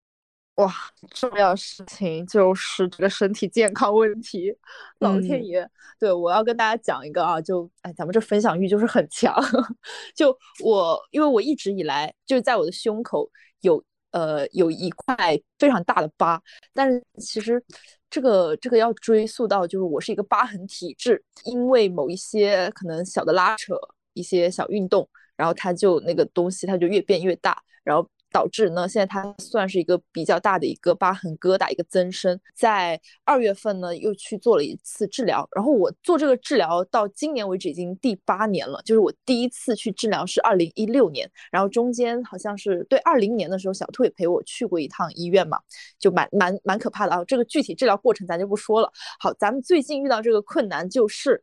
[0.56, 0.72] 哇，
[1.10, 4.56] 重要事情就是这个身体健康问题。
[5.01, 5.68] 老天爷，
[5.98, 9.35] 对我要跟大家讲一个啊，就哎，咱们这分享欲就是很强。
[10.14, 13.28] 就我，因为我一直以来就是在我的胸口
[13.62, 15.16] 有呃有一块
[15.59, 16.40] 非常大的疤，
[16.72, 17.62] 但是其实。
[18.10, 23.76] 这个这个要追溯到，就是我是一个疤痕体质，因为某一些可能小的拉扯，
[24.12, 28.09] 一些小运动，然后它就那个东西它就越变越大，然后。
[28.35, 32.36] 导致呢，现在它算是一个比较大的一个疤痕疙瘩，一个增生。
[32.52, 35.48] 在二月份呢，又去做了一次治疗。
[35.55, 45.56] 然后我做这个治疗到今年为止已经第八年了，就是我第一次去治疗是二零一六年，然后中间好像是对二零年的时候，小兔也陪我去过一趟医院嘛，
[46.01, 47.24] 就蛮蛮蛮可怕的啊。
[47.24, 48.90] 这个具体治疗过程咱就不说了。
[49.20, 51.40] 好，咱们最近遇到这个困难就是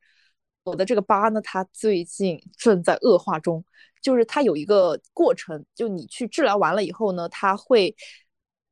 [0.63, 3.63] 我的这个疤呢，它最近正在恶化中。
[4.01, 7.95] 就是它有一个过程，就你去治疗完了以后呢，它会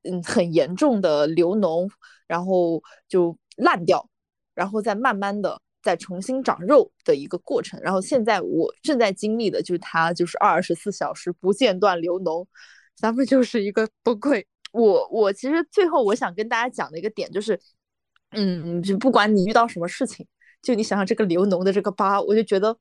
[0.02, 1.88] 嗯很严重的流脓，
[2.26, 4.10] 然后就烂掉，
[4.56, 7.80] 然后再慢慢的再重新长肉的一个过程。
[7.80, 12.44] 然后现在我正在经历的就是它就是二十四小时不间断流脓，
[12.96, 14.44] 咱们就是一个崩溃。
[14.72, 17.60] 我我其实最后我想跟大家讲的一个点就是，
[18.32, 20.26] 嗯，就不管你遇到什么事情，
[20.62, 22.78] 就你想想这个流脓的这个疤，我就觉得。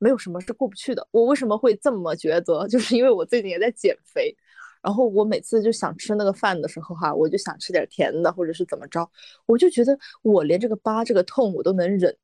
[0.00, 1.04] 没有什么是过不去的。
[1.10, 2.66] 我为什么会这么觉得？
[2.70, 4.32] 就是因为我最近也在减肥，
[4.80, 9.10] 然后我每次就想吃那个饭的时候哈，我就想吃点甜的，或者是怎么着，
[9.44, 12.16] 我就觉得我连这个疤、这个痛我都能忍，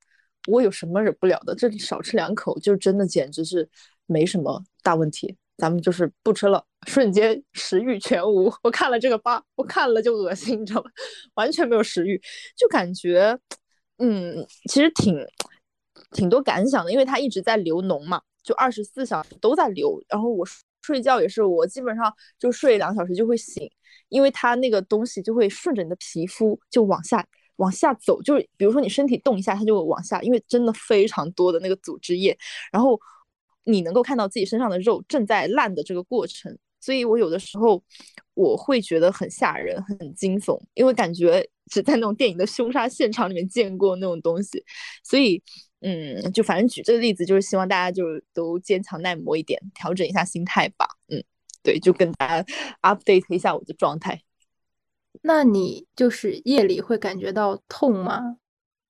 [0.46, 1.52] 我有什么忍不了的？
[1.52, 3.68] 这里少吃两口，就真的简直是
[4.06, 5.36] 没什么大问题。
[5.56, 8.52] 咱们就是不吃了，瞬间食欲全无。
[8.62, 10.88] 我看了这个疤，我看了就恶心，你知道吗？
[11.34, 12.20] 完全没有食欲，
[12.56, 13.36] 就感觉，
[13.98, 15.18] 嗯，其实挺。
[16.10, 20.00] 挺多感想的，因为它一直在流脓嘛，就二十四小时都在流。
[20.08, 20.46] 然后我
[20.82, 23.68] 睡觉也是，我基本上就睡两小时就会醒，
[24.08, 27.24] 因为它那个东西就会顺着你的皮肤就往下
[27.56, 32.36] 往下走，就是比如说你身体动一下，它就往下，因为真的非常多的那个组织液，
[32.72, 33.00] 然后
[33.64, 37.82] 你能够看到自己身上的肉正在烂的这个过程，所以我有的时候
[38.34, 44.62] 我会觉得很吓人、很惊悚，因为感觉只在那种电影的凶杀现场里面见过那种东西，
[45.02, 45.42] 所以。
[45.86, 50.86] 嗯，就反正举这个例子，就是希望大家就都坚强耐磨一点，调整一下心态吧。
[51.08, 51.22] 嗯，
[51.62, 54.22] 对，就跟大家 update 一下我的状态。
[55.20, 58.38] 那你就是夜里会感觉到痛吗？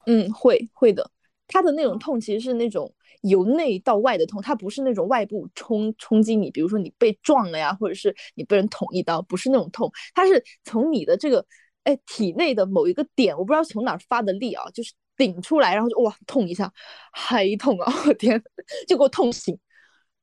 [0.06, 1.10] 嗯，会会的。
[1.46, 2.92] 它的那种痛其实是那种
[3.22, 11.44] 由内到外的痛，它不是那种外部冲冲击你，比如说你被撞了呀，或者是你被人捅一刀，不是那种痛，它是从你的这个
[11.84, 14.92] 哎体内的某一个点，我不知道从哪发的力啊，就是。
[15.16, 16.68] 顶出来，然后就哇痛一下，
[17.12, 17.94] 还痛啊！
[18.08, 18.42] 我天，
[18.88, 19.56] 就给我痛醒。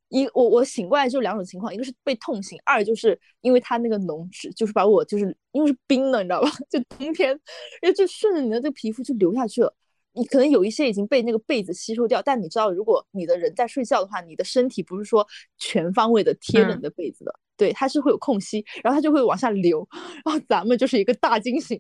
[0.10, 6.50] 一我我醒过来就两种情况，一个是被痛醒，二就是因为它那个脓汁就是把我就是因为是冰的，你知道吧？
[6.70, 7.30] 就冬天，
[7.82, 9.74] 然后就顺着你的这个皮肤就流下去了。
[10.14, 15.26] 你可能有一些已经被那个被子吸收掉，但你知道，如果你的人在睡觉的话，你的身体不是说
[15.58, 19.88] 全方位的贴着你的被子的，对，它是会有空隙，然后它就会往下流，
[20.26, 21.80] 然后咱们就是一个大惊醒。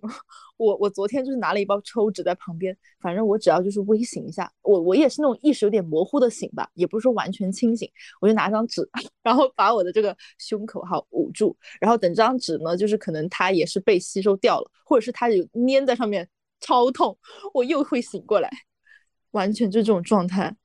[0.57, 7.89] 我我昨天就是拿了一包抽纸在旁边，反正我只要就是微醒一下，我我也是那种意识有点模糊的醒吧，也不是说完全清醒，
[8.21, 8.87] 我就拿张纸，
[9.23, 16.29] 然后把我的这个胸口哈捂住，然后等这张纸呢，就是可能它也是被吸收掉了，或者是它有粘在上面，
[16.61, 17.17] 超痛，
[17.53, 18.49] 我又会醒过来，
[19.31, 20.55] 完全就这种状态。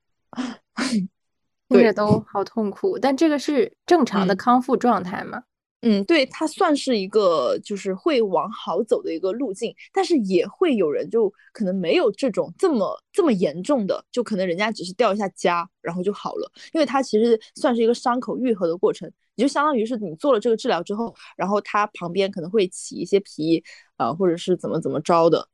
[1.68, 5.42] 听着都好痛苦，但这个是正常的康复状态吗？
[5.82, 23.62] 嗯，对，它算是一个就是会往好走的一个路径，但是也会有人就可能没有这种这么这么严重的，就可能人家只是掉一下痂，然后就好了，因为它其实算是一个伤口愈合的过程，也就相当于是你做了这个治疗之后，然后它旁边可能会起一些皮
[23.96, 25.48] 啊，或者是怎么怎么着的，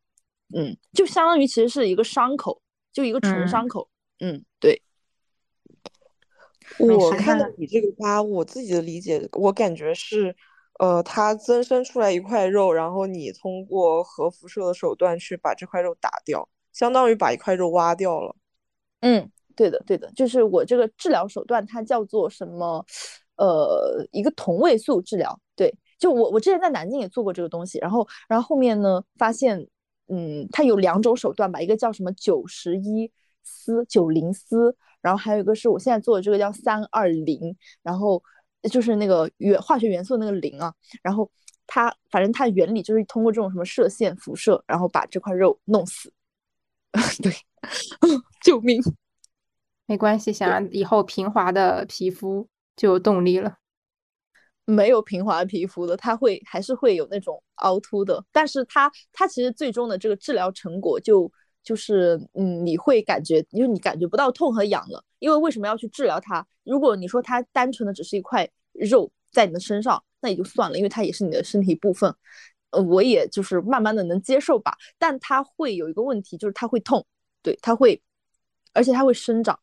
[0.54, 2.60] 嗯，就相当于其实是一个伤口，
[2.92, 3.88] 就一个纯伤口，
[4.20, 4.82] 嗯，对。
[6.78, 10.34] 我看到你这个疤，我自己的理解，我感觉是，
[10.78, 18.34] 呃，它增生出来一块肉，然后你通过核辐射的手段去把这块肉打掉，相当于把一块肉挖掉了。
[19.00, 22.84] 嗯，对的，对的，就是我这个治疗手段，它叫做什么？
[23.36, 25.36] 呃，一个同位素治疗。
[25.56, 29.66] 对，就我我之前在南京也做过这个东西，然后然后后面呢，发现，
[30.12, 33.10] 嗯，它有两种手段吧，一个叫什么九十一
[33.42, 34.76] 丝、九零丝。
[35.00, 38.22] 然后还有一个是我现在做的这个叫三二零，然后
[38.70, 40.72] 就是那个元化学元素那个零啊，
[41.02, 41.28] 然后
[41.66, 46.12] 它反正它的原理就是通过这种什么射线辐射，然后把这块肉弄死。
[47.20, 47.32] 对，
[48.44, 48.80] 救命！
[49.86, 53.56] 没关系，想要以后平滑的皮肤就有动力了。
[54.64, 61.30] 没有平滑皮肤的，它会还是会有那种凹凸的，但是它它其实最终的这个治疗成果就。
[61.64, 66.44] 就是嗯，你会感觉，因为你感觉不到痛和痒了，因为为什么要去治疗它？
[66.64, 72.12] 如果你说它单纯的只是一块肉在你的身上，那也就算了，因为它也是你的身体部分，
[72.70, 74.76] 呃，我也就是慢慢的能接受吧。
[74.98, 77.06] 但它会有一个问题，就是它会痛，
[77.44, 78.02] 对，它会，
[78.72, 79.56] 而且它会生长，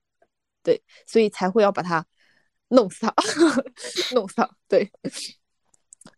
[0.64, 2.06] 对，所以才会要把它
[2.70, 3.14] 弄死它，
[4.16, 4.92] 弄死它，对。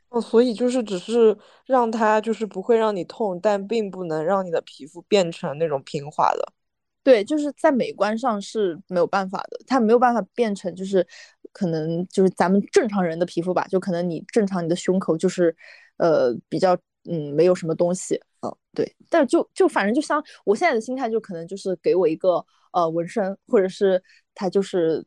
[0.10, 6.53] 哦，所以就是只是让它就是不会让你痛，但并不能让你的皮肤变成那种平滑的。
[7.02, 11.07] 对，就是在美观上是没有办法的，它没有办法变成就是
[11.53, 15.56] 可能就是咱们正常人的皮肤吧，就可能你正常你的胸口就是
[15.98, 16.76] 呃比较
[17.10, 24.03] 嗯没有什么东西嗯，对，但就就反正就像我现在的心态就可能就是给我一个呃纹身，或者是
[24.36, 25.06] 它就是。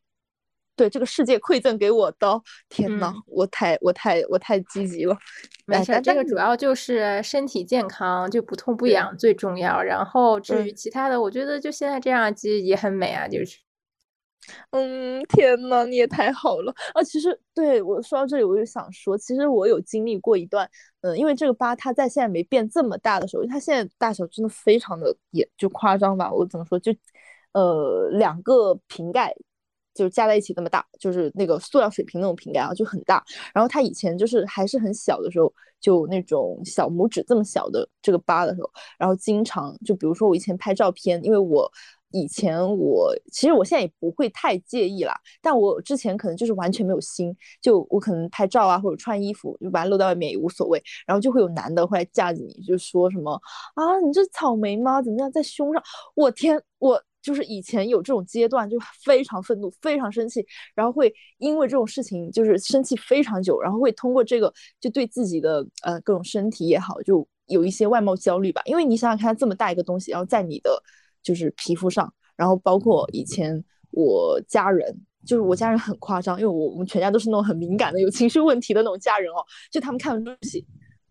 [0.76, 5.16] 对这个世界馈赠给我的，天呐，我太我太我太积极了。
[5.66, 9.80] 没事，这个主要就是身体健康，就不痛不痒最重要。
[9.82, 13.58] 然后至于其他的，我觉得就现在这样其实也很美啊，就是。
[14.72, 17.02] 嗯，天呐，你也太好了啊！
[17.02, 20.68] 其实对我说到这里，我就想说，其实我有经历过一段，
[21.00, 26.30] 嗯，因为这个疤它在现在没变这么大的时候，它现在大小真的非常的也就夸张吧。
[26.30, 26.92] 我怎么说，就
[27.52, 29.34] 呃两个瓶盖。
[29.94, 33.24] 就是加在一起那么大，就是那个塑料水瓶那种瓶盖啊，就很大。
[33.54, 38.68] 然后他以前就是还是很小的时候，就那种小拇指这么小的这个疤的时候，
[38.98, 41.70] 然后经常就比如说我以前拍照片，因为我
[42.10, 53.40] 以前我其实我现在也不会太介意啦，但我之前可能就是完全没有心，就我可能拍照啊或者穿衣服就把它露在外面也无所谓，然后就会有男的会来架着你，就说什么
[53.74, 55.00] 啊你这草莓吗？
[55.02, 55.82] 怎么样在胸上？
[56.14, 57.00] 我天我。
[57.24, 60.44] 就是以前有这种阶段，就非常愤怒，非常生气，
[60.74, 68.60] 然后会因为这种事情就是生气非常久，然后会通过这个就对自己的呃各种身体也好，就有一些外貌焦虑吧。
[68.66, 70.78] 因为你想想看，这么大一个东西，然后在你的
[71.22, 74.94] 就是皮肤上，然后包括以前我家人，
[75.24, 79.42] 就是我家人很夸张，因为我我们全家都是那种很敏感的、有情绪问题的那种家人哦，
[79.72, 80.62] 就他们看完东西，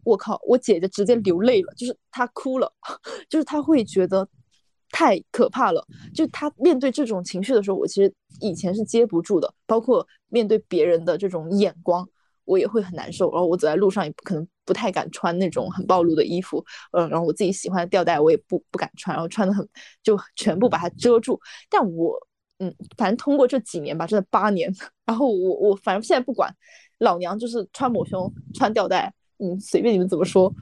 [0.03, 2.71] 我靠，我姐姐直接流泪了，就是她哭了，
[3.27, 4.29] 就是她会觉得。
[4.93, 5.83] 太可怕了！
[6.13, 9.51] 就他面对这种情绪的时候，我其实以前是接不住的。
[9.65, 12.07] 包括面对别人的这种眼光，
[12.45, 13.31] 我也会很难受。
[13.31, 16.63] 然后我走在路上也可能不太敢穿那种很暴露的衣服。
[16.91, 19.67] 嗯，然后我自己喜欢的吊带我也不不敢穿，然后穿的很
[20.03, 21.39] 就全部把它遮住。
[21.71, 22.15] 但我
[22.59, 24.71] 嗯，反正通过这几年吧，真的八年，
[25.07, 26.55] 然后我我反正现在不管，
[26.99, 30.53] 老娘就是穿抹胸、穿吊带，嗯，随便你们怎么说。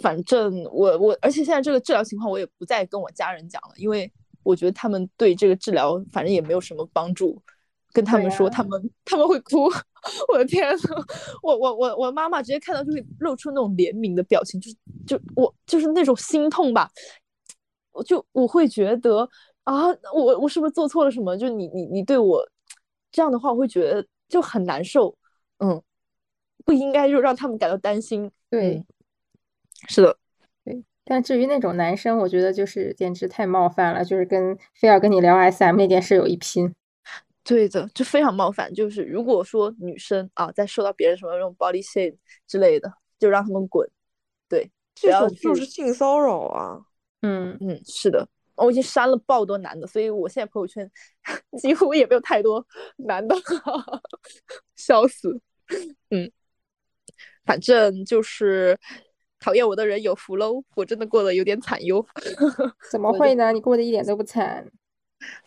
[0.00, 4.10] 反正我我，而且现在这个治疗情况，我也不再跟我家人讲了，因为
[4.42, 7.40] 我觉得他们对这个治疗反正也没有什么帮助。
[7.92, 9.68] 跟他们说，他们他们会哭。
[10.32, 11.04] 我的天呐，
[11.42, 16.88] 我我我我妈妈直接看到就会露出那种怜悯的表情，就是就我就是那种心痛吧。
[17.90, 19.28] 我就我会觉得
[19.64, 21.36] 啊，我我是不是做错了什么？
[21.36, 22.48] 就你你你对我
[23.10, 25.12] 这样的话，我会觉得就很难受。
[25.58, 25.82] 嗯，
[26.64, 28.30] 不应该就让他们感到担心。
[28.48, 28.86] 对，
[29.88, 30.16] 是的，
[30.64, 30.84] 对。
[31.04, 36.74] 但至于那种男生，我觉得就是简直太冒犯了，就是跟非要跟你聊 SM 那件事有一拼。
[37.42, 38.72] 对的，就非常冒犯。
[38.72, 42.16] 就是如果说女生啊，在受到别人什么那种 body shame
[42.46, 43.88] 之类的，就让他们滚。
[44.48, 46.78] 对，这种就是性骚扰啊。
[47.22, 48.28] 嗯嗯，是的。
[48.56, 50.88] 我已经删了爆多男的，所以我现在朋友圈
[51.58, 52.64] 几乎也没有太多
[52.98, 53.34] 男的，
[54.76, 55.40] 笑死。
[56.10, 56.30] 嗯，
[57.44, 58.78] 反正就是
[59.40, 62.06] 讨厌我的人有福喽，我真的过得有点惨哟。
[62.92, 63.50] 怎么会呢？
[63.52, 64.70] 你过得一点都不惨。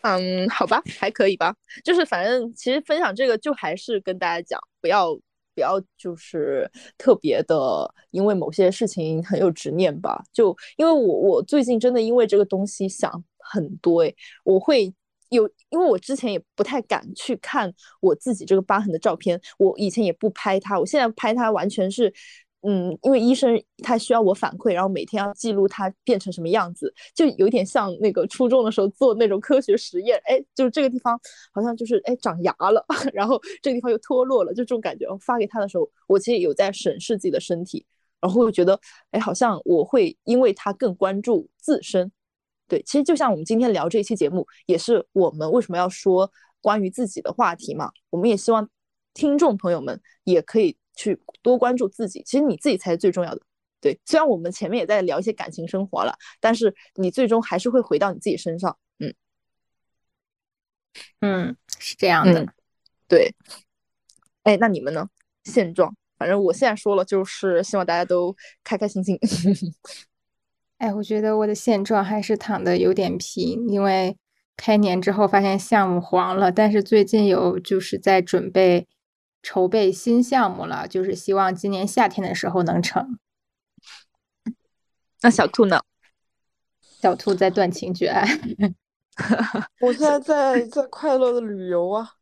[0.02, 1.54] 嗯，好吧，还可以吧。
[1.82, 5.14] 就是反正其实分享这个，就还是跟大家讲，不要
[5.54, 10.22] 不要，就是特别的，因为某些事情很有执念吧。
[10.32, 14.14] 就因为我我最近真的因为这个东西想很多，诶，
[14.44, 14.94] 我会
[15.30, 22.12] 有，因为我之前也不太敢去看我自己这个疤痕的照片，我以前也不拍它，我现在拍它完全是。
[22.66, 30.18] 嗯，因为医生他需要我反馈，然后每天要记录他变成什么样子，就有点像那个初中的时候做那种科学实验。
[30.24, 31.20] 哎，就是这个地方
[31.52, 32.82] 好像就是哎长牙了，
[33.12, 35.06] 然后这个地方又脱落了，就这种感觉。
[35.20, 37.84] 发给他的时候，我其实有在审视自己的身体，
[38.18, 38.80] 然后又觉得
[39.10, 42.10] 哎，好像我会因为他更关注自身。
[42.66, 46.32] 对，其实就像我们今天聊这一期节目，也是我们为什么要说
[46.62, 47.90] 关于自己的话题嘛？
[48.08, 48.66] 我们也希望
[49.12, 50.74] 听众朋友们也可以。
[50.94, 53.40] 去多关注自己，其实你自己才是最重要的。
[53.80, 58.78] 对，虽然我们前面也在聊一些感情生活了，但是你最终还是会回到你自己身上。
[58.98, 59.14] 嗯，
[61.20, 62.46] 嗯，是这样的。
[63.06, 63.34] 对，
[64.44, 65.06] 哎，那你们呢？
[65.44, 69.18] 现状，反正我现在说了，就是希望大家都开开心心。
[70.78, 74.16] 哎，我觉得我的现状还是躺的有点平，因为
[74.56, 78.88] 开年之后发现项目黄了，但是最近有就是在准备。
[79.44, 83.18] 筹备新项目了，就是希望今年夏天的时候能成。
[85.20, 85.82] 那小兔呢？
[86.80, 88.26] 小兔在断情绝爱。
[89.80, 92.14] 我现在在在快乐的旅游啊。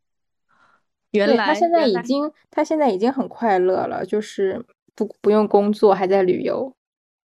[1.11, 6.75] 原来他现在已经他现在已经很快乐了，就是不不用工作，还在旅游。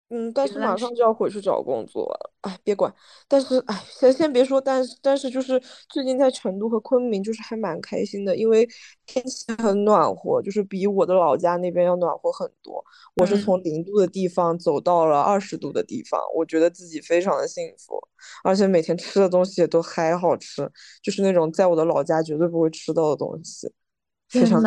[0.09, 2.95] 嗯，但是马上就要回去找工作了，哎，别管。
[3.27, 8.69] 但是，哎，先先别说，但是但是就是最近在成都和昆明，就是还蛮开心的，因为
[9.05, 12.85] 天气很暖和，就是比我的老家那边要暖和很多。
[13.17, 18.01] 我是从零度的地方走到了二十度的地方，我觉得自己非常的幸福，
[18.45, 20.71] 而且每天吃的东西也都还好吃，
[21.03, 23.73] 就是那种在我的老家绝对不会吃到的东西。
[24.29, 24.63] 非常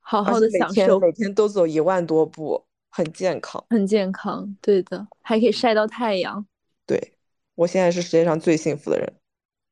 [0.00, 2.64] 好好的享受，每天都走一万多步。
[2.96, 6.46] 很健康，很健康，对的，还可以晒到太阳。
[6.86, 7.16] 对，
[7.56, 9.12] 我现在是世界上最幸福的人。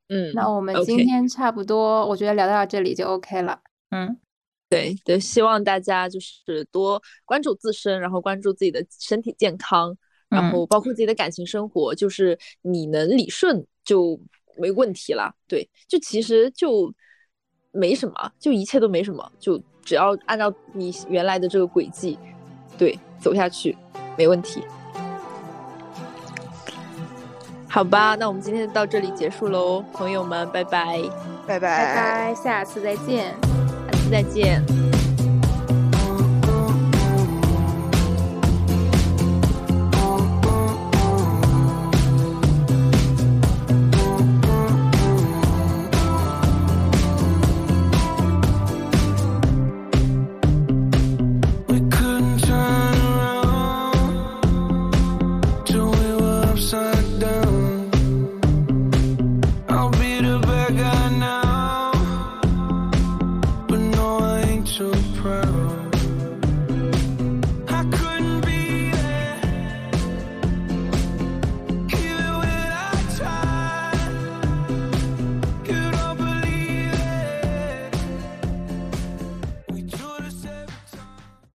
[0.09, 3.61] 嗯，那我们今天差不多，我觉得聊到这里就 OK 了。
[3.91, 4.19] 嗯，
[4.69, 9.97] 对对，希望大家就是多关注自身，然后关注自己的身体健康，
[10.29, 14.21] 然后包括自己的感情生活，就是你能理顺就
[14.59, 15.33] 没问题了。
[15.47, 16.93] 对，就其实就
[17.71, 22.19] 没什么，就一切都没什么，就只要按照你原来的这个轨迹。
[22.77, 23.77] 对，走下去
[24.19, 24.63] 没问题。
[27.69, 31.01] 好吧，那我们今天就到这里结束喽，朋友们，拜拜，
[31.47, 33.35] 拜拜，拜拜，下次再见，
[33.91, 35.02] 下次再见。